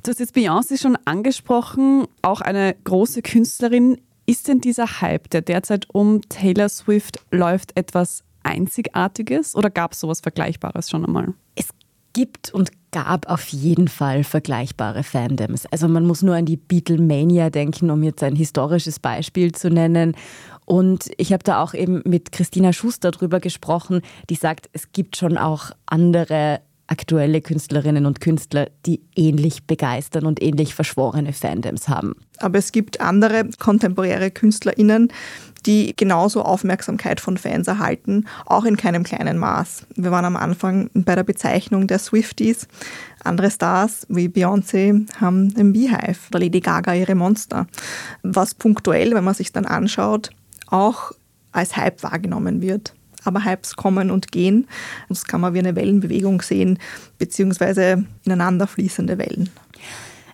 Du 0.03 0.11
hast 0.11 0.19
jetzt 0.19 0.35
Beyoncé 0.35 0.79
schon 0.79 0.97
angesprochen, 1.05 2.05
auch 2.21 2.41
eine 2.41 2.75
große 2.83 3.23
Künstlerin. 3.23 3.99
Ist 4.27 4.47
denn 4.47 4.61
dieser 4.61 5.01
Hype, 5.01 5.29
der 5.31 5.41
derzeit 5.41 5.87
um 5.91 6.21
Taylor 6.29 6.69
Swift 6.69 7.19
läuft, 7.31 7.75
etwas 7.75 8.23
Einzigartiges 8.45 9.55
oder 9.55 9.69
gab 9.69 9.93
es 9.93 9.99
sowas 9.99 10.21
Vergleichbares 10.21 10.89
schon 10.89 11.05
einmal? 11.05 11.33
Es 11.55 11.69
gibt 12.13 12.53
und 12.53 12.71
gab 12.91 13.29
auf 13.29 13.47
jeden 13.49 13.89
Fall 13.89 14.23
vergleichbare 14.23 15.03
Fandoms. 15.03 15.65
Also 15.65 15.89
man 15.89 16.05
muss 16.05 16.21
nur 16.21 16.35
an 16.35 16.45
die 16.45 16.55
Beatlemania 16.55 17.49
denken, 17.49 17.91
um 17.91 18.03
jetzt 18.03 18.23
ein 18.23 18.37
historisches 18.37 18.99
Beispiel 18.99 19.51
zu 19.51 19.69
nennen. 19.69 20.15
Und 20.63 21.11
ich 21.17 21.33
habe 21.33 21.43
da 21.43 21.61
auch 21.61 21.73
eben 21.73 22.01
mit 22.05 22.31
Christina 22.31 22.71
Schuster 22.71 23.11
drüber 23.11 23.41
gesprochen, 23.41 24.01
die 24.29 24.35
sagt, 24.35 24.69
es 24.71 24.93
gibt 24.93 25.17
schon 25.17 25.37
auch 25.37 25.71
andere 25.87 26.61
aktuelle 26.87 27.41
Künstlerinnen 27.41 28.05
und 28.05 28.21
Künstler, 28.21 28.69
die 28.85 29.01
ähnlich 29.15 29.65
begeistern 29.65 30.25
und 30.25 30.41
ähnlich 30.41 30.75
verschworene 30.75 31.33
Fandoms 31.33 31.89
haben. 31.89 32.15
Aber 32.37 32.59
es 32.59 32.71
gibt 32.71 33.01
andere 33.01 33.49
kontemporäre 33.59 34.31
KünstlerInnen, 34.31 35.11
die 35.65 35.95
genauso 35.95 36.43
Aufmerksamkeit 36.43 37.19
von 37.19 37.37
Fans 37.37 37.67
erhalten, 37.67 38.25
auch 38.45 38.65
in 38.65 38.77
keinem 38.77 39.03
kleinen 39.03 39.37
Maß. 39.37 39.87
Wir 39.95 40.11
waren 40.11 40.25
am 40.25 40.35
Anfang 40.35 40.89
bei 40.93 41.15
der 41.15 41.23
Bezeichnung 41.23 41.87
der 41.87 41.99
Swifties. 41.99 42.67
Andere 43.23 43.49
Stars 43.49 44.05
wie 44.09 44.27
Beyoncé 44.27 45.05
haben 45.19 45.53
den 45.53 45.73
Beehive 45.73 46.19
oder 46.29 46.39
Lady 46.39 46.59
Gaga 46.59 46.93
ihre 46.93 47.15
Monster, 47.15 47.67
was 48.21 48.53
punktuell, 48.53 49.13
wenn 49.13 49.23
man 49.23 49.33
sich 49.33 49.51
dann 49.51 49.65
anschaut, 49.65 50.29
auch 50.67 51.11
als 51.51 51.75
Hype 51.77 52.03
wahrgenommen 52.03 52.61
wird 52.61 52.93
aber 53.25 53.43
Hypes 53.43 53.75
kommen 53.75 54.11
und 54.11 54.31
gehen. 54.31 54.67
Das 55.09 55.25
kann 55.25 55.41
man 55.41 55.53
wie 55.53 55.59
eine 55.59 55.75
Wellenbewegung 55.75 56.41
sehen, 56.41 56.79
beziehungsweise 57.17 58.05
ineinander 58.23 58.67
fließende 58.67 59.17
Wellen. 59.17 59.49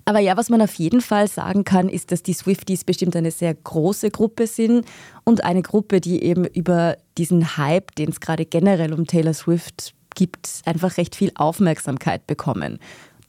Aber 0.06 0.20
ja, 0.20 0.38
was 0.38 0.50
man 0.50 0.62
auf 0.62 0.74
jeden 0.76 1.02
Fall 1.02 1.28
sagen 1.28 1.64
kann, 1.64 1.90
ist, 1.90 2.12
dass 2.12 2.24
die 2.24 2.34
Swifties 2.34 2.84
bestimmt 2.84 3.16
eine 3.16 3.32
sehr 3.32 3.54
große 3.54 4.12
Gruppe 4.12 4.48
sind 4.48 4.86
und 5.24 5.44
eine 5.44 5.62
Gruppe, 5.62 6.02
die 6.02 6.24
eben 6.24 6.46
über 6.46 6.98
diesen 7.18 7.58
Hype, 7.58 7.96
den 7.96 8.10
es 8.10 8.20
gerade 8.20 8.46
generell 8.46 8.94
um 8.94 9.06
Taylor 9.06 9.34
Swift 9.34 9.94
gibt, 10.16 10.62
einfach 10.66 10.98
recht 10.98 11.16
viel 11.16 11.32
Aufmerksamkeit 11.36 12.28
bekommen. 12.28 12.80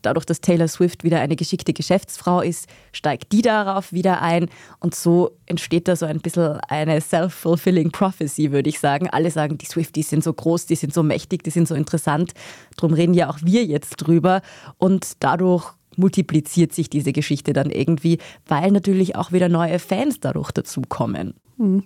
Dadurch, 0.02 0.26
dass 0.26 0.40
Taylor 0.40 0.66
Swift 0.66 1.04
wieder 1.04 1.20
eine 1.20 1.36
geschickte 1.36 1.72
Geschäftsfrau 1.72 2.40
ist, 2.40 2.68
steigt 2.92 3.32
die 3.32 3.40
darauf 3.40 3.92
wieder 3.92 4.20
ein. 4.20 4.50
Und 4.80 4.96
so 4.96 5.30
entsteht 5.46 5.86
da 5.86 5.94
so 5.94 6.06
ein 6.06 6.20
bisschen 6.20 6.58
eine 6.68 7.00
self-fulfilling 7.00 7.92
prophecy, 7.92 8.50
würde 8.50 8.68
ich 8.68 8.80
sagen. 8.80 9.08
Alle 9.08 9.30
sagen, 9.30 9.58
die 9.58 9.66
Swifties 9.66 10.10
sind 10.10 10.24
so 10.24 10.32
groß, 10.32 10.66
die 10.66 10.74
sind 10.74 10.92
so 10.92 11.04
mächtig, 11.04 11.44
die 11.44 11.50
sind 11.50 11.68
so 11.68 11.76
interessant. 11.76 12.32
Darum 12.76 12.94
reden 12.94 13.14
ja 13.14 13.30
auch 13.30 13.38
wir 13.42 13.64
jetzt 13.64 13.96
drüber. 13.96 14.42
Und 14.76 15.12
dadurch 15.20 15.72
multipliziert 15.96 16.72
sich 16.72 16.90
diese 16.90 17.12
Geschichte 17.12 17.52
dann 17.52 17.70
irgendwie, 17.70 18.18
weil 18.46 18.70
natürlich 18.70 19.16
auch 19.16 19.32
wieder 19.32 19.48
neue 19.48 19.78
Fans 19.78 20.20
dadurch 20.20 20.50
dazukommen. 20.52 21.34
Mhm. 21.56 21.84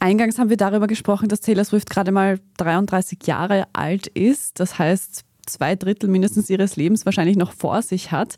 Eingangs 0.00 0.38
haben 0.38 0.50
wir 0.50 0.56
darüber 0.56 0.86
gesprochen, 0.86 1.28
dass 1.28 1.40
Taylor 1.40 1.64
Swift 1.64 1.90
gerade 1.90 2.12
mal 2.12 2.38
33 2.58 3.18
Jahre 3.26 3.66
alt 3.72 4.06
ist. 4.06 4.60
Das 4.60 4.78
heißt, 4.78 5.24
zwei 5.46 5.74
Drittel 5.74 6.08
mindestens 6.08 6.50
ihres 6.50 6.76
Lebens 6.76 7.04
wahrscheinlich 7.04 7.36
noch 7.36 7.52
vor 7.52 7.82
sich 7.82 8.12
hat. 8.12 8.36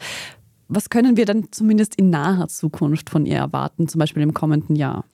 Was 0.68 0.88
können 0.88 1.16
wir 1.16 1.26
dann 1.26 1.48
zumindest 1.50 1.96
in 1.96 2.10
naher 2.10 2.48
Zukunft 2.48 3.10
von 3.10 3.26
ihr 3.26 3.36
erwarten, 3.36 3.88
zum 3.88 3.98
Beispiel 3.98 4.22
im 4.22 4.32
kommenden 4.32 4.76
Jahr? 4.76 5.04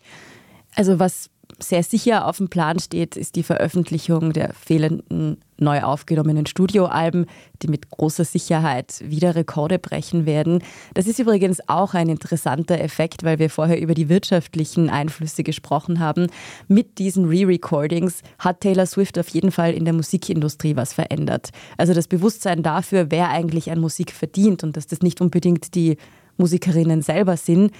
Also 0.74 0.98
was 0.98 1.30
sehr 1.58 1.82
sicher 1.82 2.26
auf 2.26 2.36
dem 2.36 2.48
Plan 2.48 2.78
steht, 2.78 3.16
ist 3.16 3.36
die 3.36 3.42
Veröffentlichung 3.42 4.32
der 4.32 4.52
fehlenden 4.52 5.38
neu 5.58 5.82
aufgenommenen 5.82 6.44
Studioalben, 6.44 7.24
die 7.62 7.68
mit 7.68 7.90
großer 7.90 8.24
Sicherheit 8.24 9.02
wieder 9.02 9.34
Rekorde 9.34 9.78
brechen 9.78 10.26
werden. 10.26 10.62
Das 10.92 11.06
ist 11.06 11.18
übrigens 11.18 11.66
auch 11.66 11.94
ein 11.94 12.10
interessanter 12.10 12.78
Effekt, 12.78 13.24
weil 13.24 13.38
wir 13.38 13.48
vorher 13.48 13.80
über 13.80 13.94
die 13.94 14.10
wirtschaftlichen 14.10 14.90
Einflüsse 14.90 15.42
gesprochen 15.44 15.98
haben. 15.98 16.26
Mit 16.68 16.98
diesen 16.98 17.26
Re-Recordings 17.26 18.20
hat 18.38 18.60
Taylor 18.60 18.84
Swift 18.84 19.18
auf 19.18 19.30
jeden 19.30 19.50
Fall 19.50 19.72
in 19.72 19.86
der 19.86 19.94
Musikindustrie 19.94 20.76
was 20.76 20.92
verändert. 20.92 21.50
Also 21.78 21.94
das 21.94 22.06
Bewusstsein 22.06 22.62
dafür, 22.62 23.10
wer 23.10 23.30
eigentlich 23.30 23.70
an 23.70 23.80
Musik 23.80 24.12
verdient 24.12 24.62
und 24.62 24.76
dass 24.76 24.86
das 24.86 25.00
nicht 25.00 25.22
unbedingt 25.22 25.74
die 25.74 25.96
Musikerinnen 26.36 27.00
selber 27.00 27.38
sind 27.38 27.72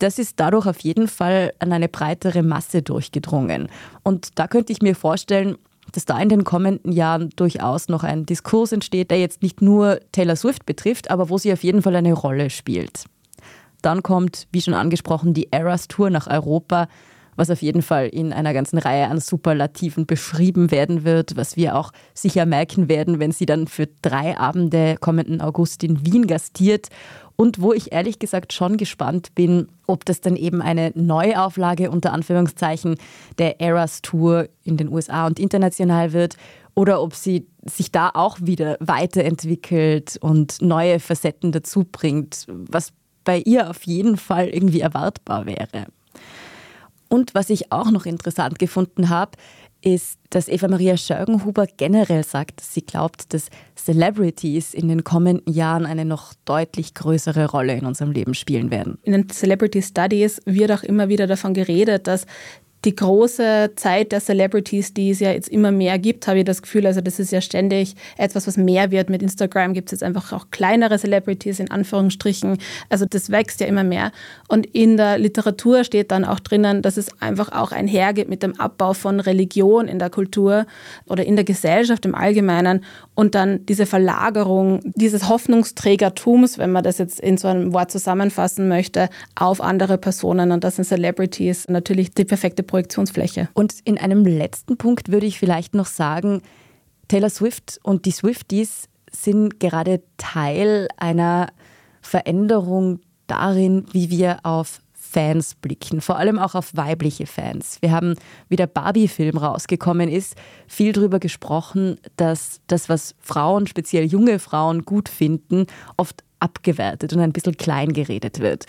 das 0.00 0.18
ist 0.18 0.40
dadurch 0.40 0.66
auf 0.66 0.80
jeden 0.80 1.08
Fall 1.08 1.52
an 1.58 1.72
eine 1.72 1.88
breitere 1.88 2.42
Masse 2.42 2.82
durchgedrungen. 2.82 3.68
Und 4.02 4.38
da 4.38 4.48
könnte 4.48 4.72
ich 4.72 4.82
mir 4.82 4.96
vorstellen, 4.96 5.56
dass 5.92 6.04
da 6.04 6.18
in 6.18 6.28
den 6.28 6.44
kommenden 6.44 6.92
Jahren 6.92 7.30
durchaus 7.36 7.88
noch 7.88 8.02
ein 8.02 8.26
Diskurs 8.26 8.72
entsteht, 8.72 9.10
der 9.10 9.18
jetzt 9.18 9.42
nicht 9.42 9.60
nur 9.60 10.00
Taylor 10.12 10.36
Swift 10.36 10.66
betrifft, 10.66 11.10
aber 11.10 11.28
wo 11.28 11.38
sie 11.38 11.52
auf 11.52 11.62
jeden 11.62 11.82
Fall 11.82 11.96
eine 11.96 12.12
Rolle 12.12 12.50
spielt. 12.50 13.04
Dann 13.82 14.02
kommt, 14.02 14.46
wie 14.52 14.60
schon 14.60 14.74
angesprochen, 14.74 15.34
die 15.34 15.52
Eras 15.52 15.88
Tour 15.88 16.10
nach 16.10 16.26
Europa, 16.28 16.88
was 17.36 17.50
auf 17.50 17.62
jeden 17.62 17.82
Fall 17.82 18.08
in 18.08 18.32
einer 18.32 18.52
ganzen 18.52 18.78
Reihe 18.78 19.08
an 19.08 19.18
Superlativen 19.18 20.06
beschrieben 20.06 20.70
werden 20.70 21.04
wird, 21.04 21.36
was 21.36 21.56
wir 21.56 21.76
auch 21.76 21.92
sicher 22.14 22.44
merken 22.44 22.88
werden, 22.88 23.18
wenn 23.18 23.32
sie 23.32 23.46
dann 23.46 23.66
für 23.66 23.88
drei 24.02 24.36
Abende 24.36 24.96
kommenden 25.00 25.40
August 25.40 25.82
in 25.82 26.04
Wien 26.04 26.26
gastiert 26.26 26.88
und 27.40 27.62
wo 27.62 27.72
ich 27.72 27.90
ehrlich 27.90 28.18
gesagt 28.18 28.52
schon 28.52 28.76
gespannt 28.76 29.34
bin, 29.34 29.68
ob 29.86 30.04
das 30.04 30.20
dann 30.20 30.36
eben 30.36 30.60
eine 30.60 30.92
Neuauflage 30.94 31.90
unter 31.90 32.12
Anführungszeichen 32.12 32.96
der 33.38 33.62
Eras 33.62 34.02
Tour 34.02 34.50
in 34.62 34.76
den 34.76 34.92
USA 34.92 35.26
und 35.26 35.38
international 35.40 36.12
wird 36.12 36.36
oder 36.74 37.00
ob 37.00 37.14
sie 37.14 37.46
sich 37.64 37.90
da 37.90 38.10
auch 38.12 38.36
wieder 38.42 38.76
weiterentwickelt 38.80 40.18
und 40.20 40.60
neue 40.60 41.00
Facetten 41.00 41.50
dazu 41.50 41.86
bringt, 41.90 42.44
was 42.46 42.92
bei 43.24 43.38
ihr 43.38 43.70
auf 43.70 43.84
jeden 43.84 44.18
Fall 44.18 44.48
irgendwie 44.48 44.80
erwartbar 44.80 45.46
wäre. 45.46 45.86
Und 47.08 47.34
was 47.34 47.48
ich 47.48 47.72
auch 47.72 47.90
noch 47.90 48.04
interessant 48.04 48.58
gefunden 48.58 49.08
habe, 49.08 49.32
ist, 49.82 50.18
dass 50.30 50.48
Eva 50.48 50.68
Maria 50.68 50.96
Schörgenhuber 50.96 51.66
generell 51.66 52.24
sagt, 52.24 52.60
dass 52.60 52.74
sie 52.74 52.82
glaubt, 52.82 53.32
dass 53.34 53.48
Celebrities 53.76 54.74
in 54.74 54.88
den 54.88 55.04
kommenden 55.04 55.52
Jahren 55.52 55.86
eine 55.86 56.04
noch 56.04 56.34
deutlich 56.44 56.94
größere 56.94 57.50
Rolle 57.50 57.74
in 57.76 57.86
unserem 57.86 58.12
Leben 58.12 58.34
spielen 58.34 58.70
werden. 58.70 58.98
In 59.02 59.12
den 59.12 59.28
Celebrity 59.28 59.82
Studies 59.82 60.40
wird 60.44 60.72
auch 60.72 60.82
immer 60.82 61.08
wieder 61.08 61.26
davon 61.26 61.54
geredet, 61.54 62.06
dass 62.06 62.26
die 62.84 62.96
große 62.96 63.72
Zeit 63.76 64.12
der 64.12 64.20
Celebrities, 64.20 64.94
die 64.94 65.10
es 65.10 65.20
ja 65.20 65.32
jetzt 65.32 65.48
immer 65.48 65.70
mehr 65.70 65.98
gibt, 65.98 66.26
habe 66.26 66.38
ich 66.38 66.44
das 66.44 66.62
Gefühl, 66.62 66.86
also 66.86 67.00
das 67.00 67.18
ist 67.18 67.30
ja 67.30 67.40
ständig 67.40 67.94
etwas, 68.16 68.46
was 68.46 68.56
mehr 68.56 68.90
wird. 68.90 69.10
Mit 69.10 69.22
Instagram 69.22 69.74
gibt 69.74 69.88
es 69.88 69.92
jetzt 69.92 70.02
einfach 70.02 70.32
auch 70.32 70.46
kleinere 70.50 70.98
Celebrities 70.98 71.60
in 71.60 71.70
Anführungsstrichen. 71.70 72.56
Also 72.88 73.04
das 73.08 73.30
wächst 73.30 73.60
ja 73.60 73.66
immer 73.66 73.84
mehr. 73.84 74.12
Und 74.48 74.66
in 74.66 74.96
der 74.96 75.18
Literatur 75.18 75.84
steht 75.84 76.10
dann 76.10 76.24
auch 76.24 76.40
drinnen, 76.40 76.80
dass 76.80 76.96
es 76.96 77.10
einfach 77.20 77.52
auch 77.52 77.72
einhergeht 77.72 78.28
mit 78.28 78.42
dem 78.42 78.58
Abbau 78.58 78.94
von 78.94 79.20
Religion 79.20 79.86
in 79.86 79.98
der 79.98 80.10
Kultur 80.10 80.66
oder 81.06 81.24
in 81.24 81.36
der 81.36 81.44
Gesellschaft 81.44 82.06
im 82.06 82.14
Allgemeinen 82.14 82.84
und 83.14 83.34
dann 83.34 83.66
diese 83.66 83.84
Verlagerung 83.84 84.80
dieses 84.94 85.28
Hoffnungsträgertums, 85.28 86.56
wenn 86.56 86.72
man 86.72 86.82
das 86.82 86.96
jetzt 86.96 87.20
in 87.20 87.36
so 87.36 87.48
einem 87.48 87.74
Wort 87.74 87.90
zusammenfassen 87.90 88.68
möchte, 88.68 89.10
auf 89.34 89.60
andere 89.60 89.98
Personen. 89.98 90.52
Und 90.52 90.64
das 90.64 90.76
sind 90.76 90.86
Celebrities 90.86 91.68
natürlich 91.68 92.12
die 92.12 92.24
perfekte 92.24 92.62
Projektionsfläche. 92.70 93.48
Und 93.52 93.74
in 93.84 93.98
einem 93.98 94.24
letzten 94.24 94.76
Punkt 94.76 95.10
würde 95.10 95.26
ich 95.26 95.38
vielleicht 95.38 95.74
noch 95.74 95.86
sagen, 95.86 96.40
Taylor 97.08 97.30
Swift 97.30 97.80
und 97.82 98.04
die 98.06 98.12
Swifties 98.12 98.88
sind 99.10 99.58
gerade 99.58 100.02
Teil 100.16 100.88
einer 100.96 101.48
Veränderung 102.00 103.00
darin, 103.26 103.86
wie 103.92 104.10
wir 104.10 104.38
auf 104.44 104.80
Fans 104.94 105.56
blicken, 105.56 106.00
vor 106.00 106.18
allem 106.18 106.38
auch 106.38 106.54
auf 106.54 106.76
weibliche 106.76 107.26
Fans. 107.26 107.78
Wir 107.80 107.90
haben, 107.90 108.14
wie 108.48 108.54
der 108.54 108.68
Barbie-Film 108.68 109.36
rausgekommen 109.36 110.08
ist, 110.08 110.36
viel 110.68 110.92
darüber 110.92 111.18
gesprochen, 111.18 111.98
dass 112.14 112.60
das, 112.68 112.88
was 112.88 113.16
Frauen, 113.18 113.66
speziell 113.66 114.04
junge 114.04 114.38
Frauen, 114.38 114.84
gut 114.84 115.08
finden, 115.08 115.66
oft 115.96 116.22
abgewertet 116.38 117.12
und 117.12 117.20
ein 117.20 117.32
bisschen 117.32 117.56
klein 117.56 117.92
geredet 117.92 118.38
wird. 118.38 118.66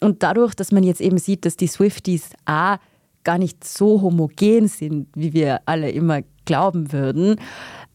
Und 0.00 0.22
dadurch, 0.22 0.54
dass 0.54 0.72
man 0.72 0.82
jetzt 0.82 1.02
eben 1.02 1.18
sieht, 1.18 1.44
dass 1.44 1.58
die 1.58 1.66
Swifties 1.66 2.30
A 2.46 2.78
gar 3.24 3.38
nicht 3.38 3.64
so 3.64 4.02
homogen 4.02 4.68
sind, 4.68 5.08
wie 5.14 5.32
wir 5.32 5.60
alle 5.66 5.90
immer 5.90 6.20
glauben 6.44 6.92
würden, 6.92 7.36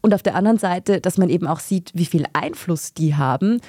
und 0.01 0.13
auf 0.13 0.23
der 0.23 0.35
anderen 0.35 0.57
Seite, 0.57 1.01
dass 1.01 1.17
man 1.17 1.29
eben 1.29 1.47
auch 1.47 1.59
sieht, 1.59 1.91
wie 1.93 2.05
viel 2.05 2.25
Einfluss 2.31 2.93
die 2.93 3.15
haben, 3.15 3.59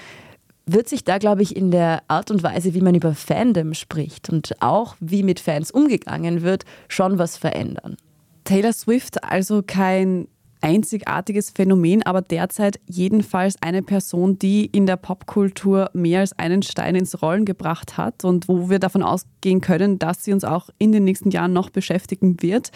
wird 0.67 0.89
sich 0.89 1.03
da, 1.03 1.19
glaube 1.19 1.43
ich, 1.43 1.57
in 1.57 1.71
der 1.71 2.03
Art 2.09 2.31
und 2.31 2.43
Weise, 2.43 2.75
wie 2.75 2.81
man 2.81 2.95
über 2.95 3.15
Fandom 3.15 3.75
spricht 3.75 4.29
und 4.29 4.53
auch 4.61 4.95
wie 5.01 5.23
mit 5.23 5.41
Fans 5.41 5.71
umgegangen 5.71 6.43
wird, 6.43 6.65
schon 6.87 7.19
was 7.19 7.37
verändern. 7.37 7.97
Taylor 8.45 8.73
Swift 8.73 9.25
also 9.25 9.63
kein 9.67 10.29
einzigartiges 10.61 11.51
Phänomen, 11.51 12.03
aber 12.03 12.23
derzeit 12.23 12.81
jedenfalls 12.87 13.57
eine 13.61 13.83
Person, 13.83 14.39
die 14.39 14.67
in 14.67 14.87
der 14.87 14.97
Popkultur 14.97 15.91
mehr 15.93 16.21
als 16.21 16.39
einen 16.39 16.63
Stein 16.63 16.95
ins 16.95 17.23
Rollen 17.23 17.45
gebracht 17.45 17.97
hat 17.97 18.25
und 18.25 18.49
wo 18.49 18.71
wir 18.71 18.79
davon 18.79 19.03
ausgehen 19.03 19.61
können, 19.61 19.99
dass 19.99 20.25
sie 20.25 20.33
uns 20.33 20.45
auch 20.45 20.71
in 20.79 20.93
den 20.93 21.05
nächsten 21.05 21.31
Jahren 21.31 21.53
noch 21.53 21.71
beschäftigen 21.71 22.43
wird. 22.43 22.71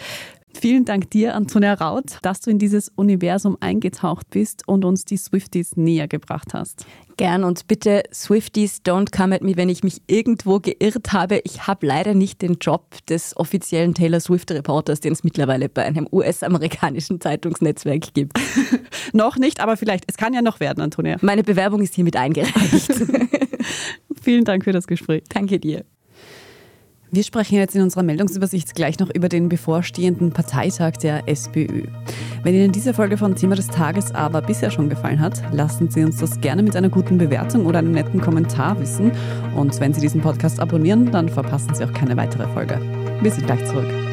Vielen 0.55 0.85
Dank 0.85 1.09
dir, 1.09 1.35
Antonia 1.35 1.73
Raut, 1.73 2.19
dass 2.21 2.39
du 2.41 2.51
in 2.51 2.59
dieses 2.59 2.89
Universum 2.95 3.57
eingetaucht 3.59 4.29
bist 4.29 4.67
und 4.67 4.85
uns 4.85 5.03
die 5.03 5.17
Swifties 5.17 5.75
näher 5.75 6.07
gebracht 6.07 6.53
hast. 6.53 6.85
Gern 7.17 7.43
und 7.43 7.67
bitte 7.67 8.03
Swifties, 8.13 8.81
don't 8.83 9.15
come 9.15 9.35
at 9.35 9.43
me, 9.43 9.55
wenn 9.55 9.69
ich 9.69 9.83
mich 9.83 10.01
irgendwo 10.07 10.59
geirrt 10.59 11.11
habe. 11.11 11.41
Ich 11.43 11.67
habe 11.67 11.85
leider 11.85 12.13
nicht 12.13 12.41
den 12.41 12.57
Job 12.59 12.95
des 13.07 13.35
offiziellen 13.37 13.93
Taylor 13.93 14.19
Swift-Reporters, 14.19 14.99
den 14.99 15.13
es 15.13 15.23
mittlerweile 15.23 15.69
bei 15.69 15.83
einem 15.83 16.07
US-amerikanischen 16.11 17.19
Zeitungsnetzwerk 17.19 18.13
gibt. 18.13 18.39
noch 19.13 19.37
nicht, 19.37 19.59
aber 19.59 19.77
vielleicht. 19.77 20.05
Es 20.07 20.17
kann 20.17 20.33
ja 20.33 20.41
noch 20.41 20.59
werden, 20.59 20.81
Antonia. 20.81 21.17
Meine 21.21 21.43
Bewerbung 21.43 21.81
ist 21.81 21.93
hiermit 21.93 22.15
eingereicht. 22.15 22.91
Vielen 24.21 24.45
Dank 24.45 24.63
für 24.63 24.71
das 24.71 24.87
Gespräch. 24.87 25.23
Danke 25.29 25.59
dir. 25.59 25.85
Wir 27.13 27.21
sprechen 27.21 27.57
jetzt 27.57 27.75
in 27.75 27.83
unserer 27.83 28.01
Meldungsübersicht 28.01 28.73
gleich 28.73 28.97
noch 28.97 29.11
über 29.11 29.29
den 29.29 29.47
bevorstehenden 29.47 30.31
Parteitag 30.31 30.93
der 30.93 31.29
SPÖ. 31.29 31.83
Wenn 32.41 32.55
Ihnen 32.55 32.71
diese 32.71 32.91
Folge 32.95 33.17
von 33.17 33.35
Thema 33.35 33.53
des 33.53 33.67
Tages 33.67 34.15
aber 34.15 34.41
bisher 34.41 34.71
schon 34.71 34.89
gefallen 34.89 35.19
hat, 35.19 35.43
lassen 35.53 35.91
Sie 35.91 36.03
uns 36.03 36.17
das 36.17 36.41
gerne 36.41 36.63
mit 36.63 36.75
einer 36.75 36.89
guten 36.89 37.19
Bewertung 37.19 37.67
oder 37.67 37.77
einem 37.77 37.91
netten 37.91 38.19
Kommentar 38.19 38.79
wissen. 38.79 39.11
Und 39.55 39.79
wenn 39.79 39.93
Sie 39.93 40.01
diesen 40.01 40.21
Podcast 40.21 40.59
abonnieren, 40.59 41.11
dann 41.11 41.29
verpassen 41.29 41.75
Sie 41.75 41.85
auch 41.85 41.93
keine 41.93 42.17
weitere 42.17 42.47
Folge. 42.47 42.81
Wir 43.21 43.29
sind 43.29 43.45
gleich 43.45 43.63
zurück. 43.67 44.12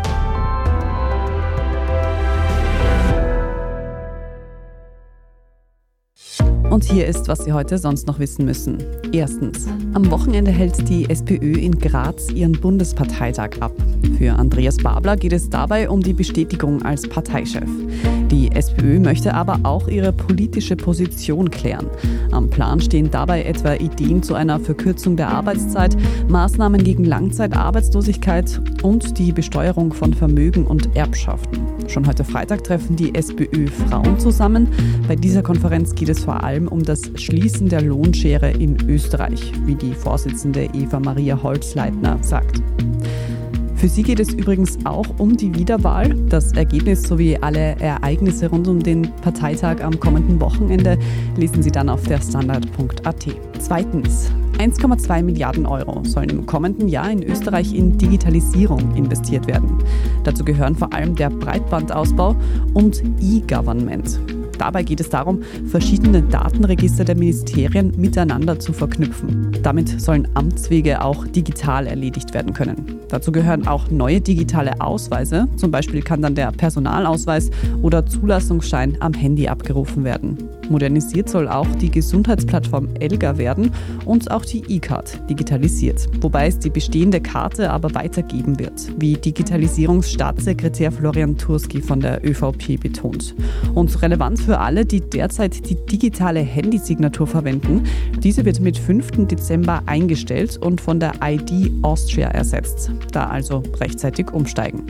Und 6.71 6.85
hier 6.85 7.05
ist, 7.05 7.27
was 7.27 7.43
Sie 7.43 7.51
heute 7.51 7.77
sonst 7.77 8.07
noch 8.07 8.17
wissen 8.19 8.45
müssen. 8.45 8.77
Erstens. 9.11 9.67
Am 9.93 10.09
Wochenende 10.09 10.51
hält 10.51 10.87
die 10.87 11.09
SPÖ 11.09 11.59
in 11.59 11.77
Graz 11.77 12.31
ihren 12.31 12.53
Bundesparteitag 12.53 13.59
ab. 13.59 13.73
Für 14.17 14.31
Andreas 14.31 14.77
Babler 14.77 15.17
geht 15.17 15.33
es 15.33 15.49
dabei 15.49 15.89
um 15.89 16.01
die 16.01 16.13
Bestätigung 16.13 16.81
als 16.83 17.09
Parteichef. 17.09 17.67
Die 18.31 18.49
SPÖ 18.49 18.99
möchte 18.99 19.33
aber 19.33 19.59
auch 19.63 19.89
ihre 19.89 20.13
politische 20.13 20.77
Position 20.77 21.51
klären. 21.51 21.87
Am 22.31 22.49
Plan 22.49 22.79
stehen 22.79 23.11
dabei 23.11 23.43
etwa 23.43 23.73
Ideen 23.73 24.23
zu 24.23 24.35
einer 24.35 24.57
Verkürzung 24.57 25.17
der 25.17 25.27
Arbeitszeit, 25.27 25.97
Maßnahmen 26.29 26.81
gegen 26.81 27.03
Langzeitarbeitslosigkeit 27.03 28.61
und 28.83 29.17
die 29.17 29.33
Besteuerung 29.33 29.91
von 29.91 30.13
Vermögen 30.13 30.65
und 30.65 30.95
Erbschaften. 30.95 31.59
Schon 31.89 32.07
heute 32.07 32.23
Freitag 32.23 32.63
treffen 32.63 32.95
die 32.95 33.13
SPÖ 33.13 33.67
Frauen 33.67 34.17
zusammen. 34.17 34.69
Bei 35.09 35.17
dieser 35.17 35.43
Konferenz 35.43 35.93
geht 35.93 36.07
es 36.07 36.23
vor 36.23 36.41
allem 36.41 36.69
um 36.69 36.83
das 36.83 37.11
Schließen 37.15 37.67
der 37.67 37.81
Lohnschere 37.81 38.49
in 38.51 38.77
Österreich, 38.87 39.51
wie 39.65 39.75
die 39.75 39.93
Vorsitzende 39.93 40.69
Eva 40.73 41.01
Maria 41.01 41.43
Holzleitner 41.43 42.17
sagt. 42.21 42.61
Für 43.81 43.89
sie 43.89 44.03
geht 44.03 44.19
es 44.19 44.31
übrigens 44.31 44.77
auch 44.83 45.07
um 45.17 45.35
die 45.35 45.55
Wiederwahl. 45.55 46.13
Das 46.29 46.51
Ergebnis 46.51 47.01
sowie 47.01 47.35
alle 47.41 47.75
Ereignisse 47.79 48.47
rund 48.47 48.67
um 48.67 48.83
den 48.83 49.11
Parteitag 49.23 49.81
am 49.81 49.99
kommenden 49.99 50.39
Wochenende 50.39 50.99
lesen 51.35 51.63
Sie 51.63 51.71
dann 51.71 51.89
auf 51.89 52.03
der 52.03 52.21
Standard.at. 52.21 53.25
Zweitens. 53.57 54.31
1,2 54.59 55.23
Milliarden 55.23 55.65
Euro 55.65 56.03
sollen 56.03 56.29
im 56.29 56.45
kommenden 56.45 56.89
Jahr 56.89 57.09
in 57.09 57.23
Österreich 57.23 57.73
in 57.73 57.97
Digitalisierung 57.97 58.95
investiert 58.95 59.47
werden. 59.47 59.79
Dazu 60.25 60.45
gehören 60.45 60.75
vor 60.75 60.93
allem 60.93 61.15
der 61.15 61.31
Breitbandausbau 61.31 62.35
und 62.75 63.01
E-Government. 63.19 64.19
Dabei 64.61 64.83
geht 64.83 64.99
es 64.99 65.09
darum, 65.09 65.41
verschiedene 65.65 66.21
Datenregister 66.21 67.03
der 67.03 67.15
Ministerien 67.15 67.93
miteinander 67.97 68.59
zu 68.59 68.73
verknüpfen. 68.73 69.57
Damit 69.63 69.99
sollen 69.99 70.27
Amtswege 70.35 71.03
auch 71.03 71.25
digital 71.25 71.87
erledigt 71.87 72.35
werden 72.35 72.53
können. 72.53 72.99
Dazu 73.09 73.31
gehören 73.31 73.67
auch 73.67 73.89
neue 73.89 74.21
digitale 74.21 74.79
Ausweise. 74.79 75.47
Zum 75.55 75.71
Beispiel 75.71 76.03
kann 76.03 76.21
dann 76.21 76.35
der 76.35 76.51
Personalausweis 76.51 77.49
oder 77.81 78.05
Zulassungsschein 78.05 78.97
am 78.99 79.13
Handy 79.13 79.47
abgerufen 79.47 80.03
werden. 80.03 80.37
Modernisiert 80.71 81.29
soll 81.29 81.47
auch 81.47 81.67
die 81.75 81.91
Gesundheitsplattform 81.91 82.89
Elga 82.99 83.37
werden 83.37 83.71
und 84.05 84.31
auch 84.31 84.45
die 84.45 84.63
E-Card 84.67 85.29
digitalisiert, 85.29 86.07
wobei 86.21 86.47
es 86.47 86.57
die 86.59 86.69
bestehende 86.69 87.21
Karte 87.21 87.69
aber 87.69 87.93
weitergeben 87.93 88.57
wird, 88.57 88.93
wie 88.97 89.13
Digitalisierungsstaatssekretär 89.13 90.91
Florian 90.91 91.37
Turski 91.37 91.81
von 91.81 91.99
der 91.99 92.25
ÖVP 92.25 92.79
betont. 92.79 93.35
Und 93.73 94.01
relevant 94.01 94.39
für 94.39 94.59
alle, 94.59 94.85
die 94.85 95.01
derzeit 95.01 95.69
die 95.69 95.75
digitale 95.75 96.39
Handysignatur 96.39 97.27
verwenden. 97.27 97.83
Diese 98.23 98.45
wird 98.45 98.59
mit 98.59 98.77
5. 98.77 99.27
Dezember 99.27 99.83
eingestellt 99.85 100.57
und 100.57 100.81
von 100.81 100.99
der 100.99 101.13
ID 101.21 101.71
Austria 101.81 102.29
ersetzt. 102.29 102.91
Da 103.11 103.27
also 103.27 103.61
rechtzeitig 103.79 104.31
umsteigen. 104.31 104.83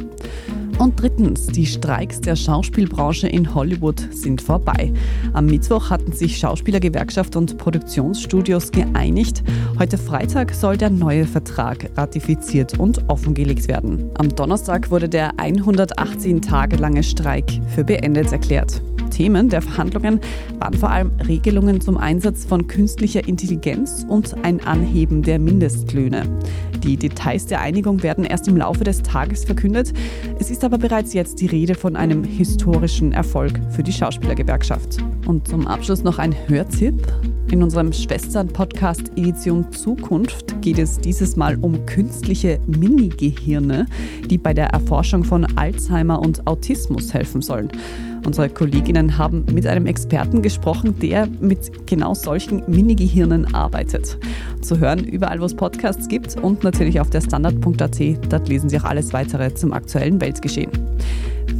Und 0.82 1.00
drittens, 1.00 1.46
die 1.46 1.67
Streiks 1.67 2.22
der 2.22 2.36
Schauspielbranche 2.36 3.28
in 3.28 3.54
Hollywood 3.54 4.00
sind 4.12 4.41
vorbei. 4.41 4.91
Am 5.32 5.46
Mittwoch 5.46 5.91
hatten 5.91 6.12
sich 6.12 6.39
Schauspielergewerkschaft 6.39 7.36
und 7.36 7.60
Produktionsstudios 7.60 8.72
geeinigt. 8.72 9.44
Heute 9.78 10.00
Freitag 10.00 10.56
soll 10.56 10.78
der 10.78 10.89
neue 10.89 11.28
Vertrag 11.28 11.91
ratifiziert 11.96 12.80
und 12.80 13.08
offengelegt 13.10 13.67
werden. 13.67 14.10
Am 14.15 14.30
Donnerstag 14.30 14.89
wurde 14.89 15.08
der 15.08 15.39
118 15.39 16.41
Tage 16.41 16.78
lange 16.78 17.04
Streik 17.04 17.62
für 17.76 17.84
beendet 17.84 18.32
erklärt. 18.32 18.82
Themen 19.12 19.50
der 19.50 19.62
Verhandlungen 19.62 20.19
waren 20.60 20.74
vor 20.74 20.89
allem 20.89 21.12
Regelungen 21.28 21.80
zum 21.80 21.97
Einsatz 21.97 22.45
von 22.45 22.65
künstlicher 22.65 23.28
Intelligenz 23.28 24.04
und 24.10 24.43
ein 24.43 24.65
Anheben 24.65 25.21
der 25.21 25.38
Mindestlöhne. 25.38 26.24
Die 26.84 26.97
Details 26.97 27.45
der 27.45 27.62
Einigung 27.62 28.02
werden 28.02 28.24
erst 28.24 28.47
im 28.47 28.58
Laufe 28.58 28.84
des 28.84 29.04
Tages 29.04 29.45
verkündet. 29.45 29.93
Es 30.39 30.50
ist 30.50 30.63
aber 30.63 30.80
bereits 30.80 31.13
jetzt 31.13 31.39
die 31.39 31.45
Rede 31.45 31.76
von 31.76 31.95
einem 31.95 32.24
historischen 32.24 33.12
Erfolg 33.12 33.60
für 33.69 33.84
die 33.84 33.93
Schauspielergewerkschaft. 33.93 34.97
Und 35.28 35.47
zum 35.47 35.67
Abschluss 35.67 36.04
noch 36.04 36.17
ein 36.17 36.36
Hörtipp. 36.47 37.06
In 37.52 37.62
unserem 37.62 37.93
Schwestern-Podcast 37.93 39.12
Edition 39.17 39.71
Zukunft 39.71 40.60
geht 40.62 40.80
es 40.80 40.97
dieses 41.00 41.36
Mal 41.36 41.58
um 41.58 41.86
künstliche 41.86 42.60
Mini-Gehirne, 42.65 43.86
die 44.26 44.38
bei 44.38 44.54
der 44.54 44.67
Erforschung 44.67 45.24
von 45.24 45.45
Alzheimer 45.58 46.19
und 46.19 46.47
Autismus 46.47 47.13
helfen 47.13 47.41
sollen. 47.41 47.69
Unsere 48.26 48.50
Kolleginnen 48.50 49.18
haben 49.18 49.46
mit 49.52 49.66
einem 49.66 49.86
Experten 49.86 50.42
gesprochen, 50.42 51.00
der 51.00 51.28
mit 51.40 51.88
genau 51.88 52.14
solchen 52.14 52.64
Mini-Gehirnen 52.68 53.54
arbeitet. 53.54 54.18
Zu 54.62 54.80
hören 54.80 55.04
überall, 55.04 55.42
wo 55.42 55.46
es 55.46 55.56
Podcasts 55.56 56.08
gibt 56.08 56.38
und 56.38 56.64
natürlich 56.64 57.00
auf 57.00 57.10
der 57.10 57.22
Standard.at. 57.22 58.00
Dort 58.30 58.48
lesen 58.48 58.70
Sie 58.70 58.80
auch 58.80 58.86
alles 58.86 59.14
weitere 59.14 59.54
zum 59.54 59.74
aktuellen 59.74 60.22
Weltgeschehen. 60.22 60.72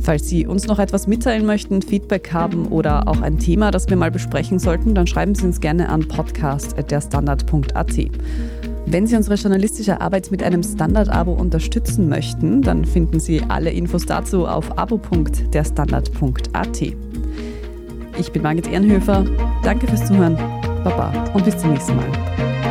Falls 0.02 0.28
Sie 0.28 0.47
uns 0.47 0.67
noch 0.67 0.80
etwas 0.80 1.08
mitteilen 1.08 1.45
möchten, 1.45 1.82
Feedback 1.82 2.34
haben 2.34 2.67
oder 2.67 3.08
auch 3.08 3.21
ein 3.21 3.39
Thema, 3.39 3.71
das 3.71 3.89
wir 3.89 3.97
mal 3.97 4.12
besprechen 4.12 4.58
sollten, 4.58 4.95
dann 4.95 5.08
schreiben 5.08 5.36
Sie 5.36 5.45
uns 5.45 5.62
gerne 5.62 5.89
an 5.89 6.08
podcast.derstandard.at. 6.08 8.70
Wenn 8.86 9.08
Sie 9.08 9.15
unsere 9.15 9.36
journalistische 9.36 10.02
Arbeit 10.02 10.32
mit 10.32 10.44
einem 10.44 10.63
Standard-Abo 10.63 11.34
unterstützen 11.34 12.10
möchten, 12.10 12.62
dann 12.62 12.86
finden 12.86 13.20
Sie 13.20 13.41
alle 13.48 13.72
Infos 13.72 14.06
dazu 14.06 14.48
auf 14.48 14.78
abo.derstandard.at. 14.78 16.82
Ich 18.17 18.32
bin 18.32 18.41
Margit 18.41 18.67
Ehrenhöfer. 18.67 19.26
Danke 19.63 19.88
fürs 19.88 20.06
Zuhören. 20.06 20.36
Baba 20.84 21.13
und 21.34 21.46
bis 21.46 21.58
zum 21.58 21.72
nächsten 21.72 21.96
Mal. 21.96 22.70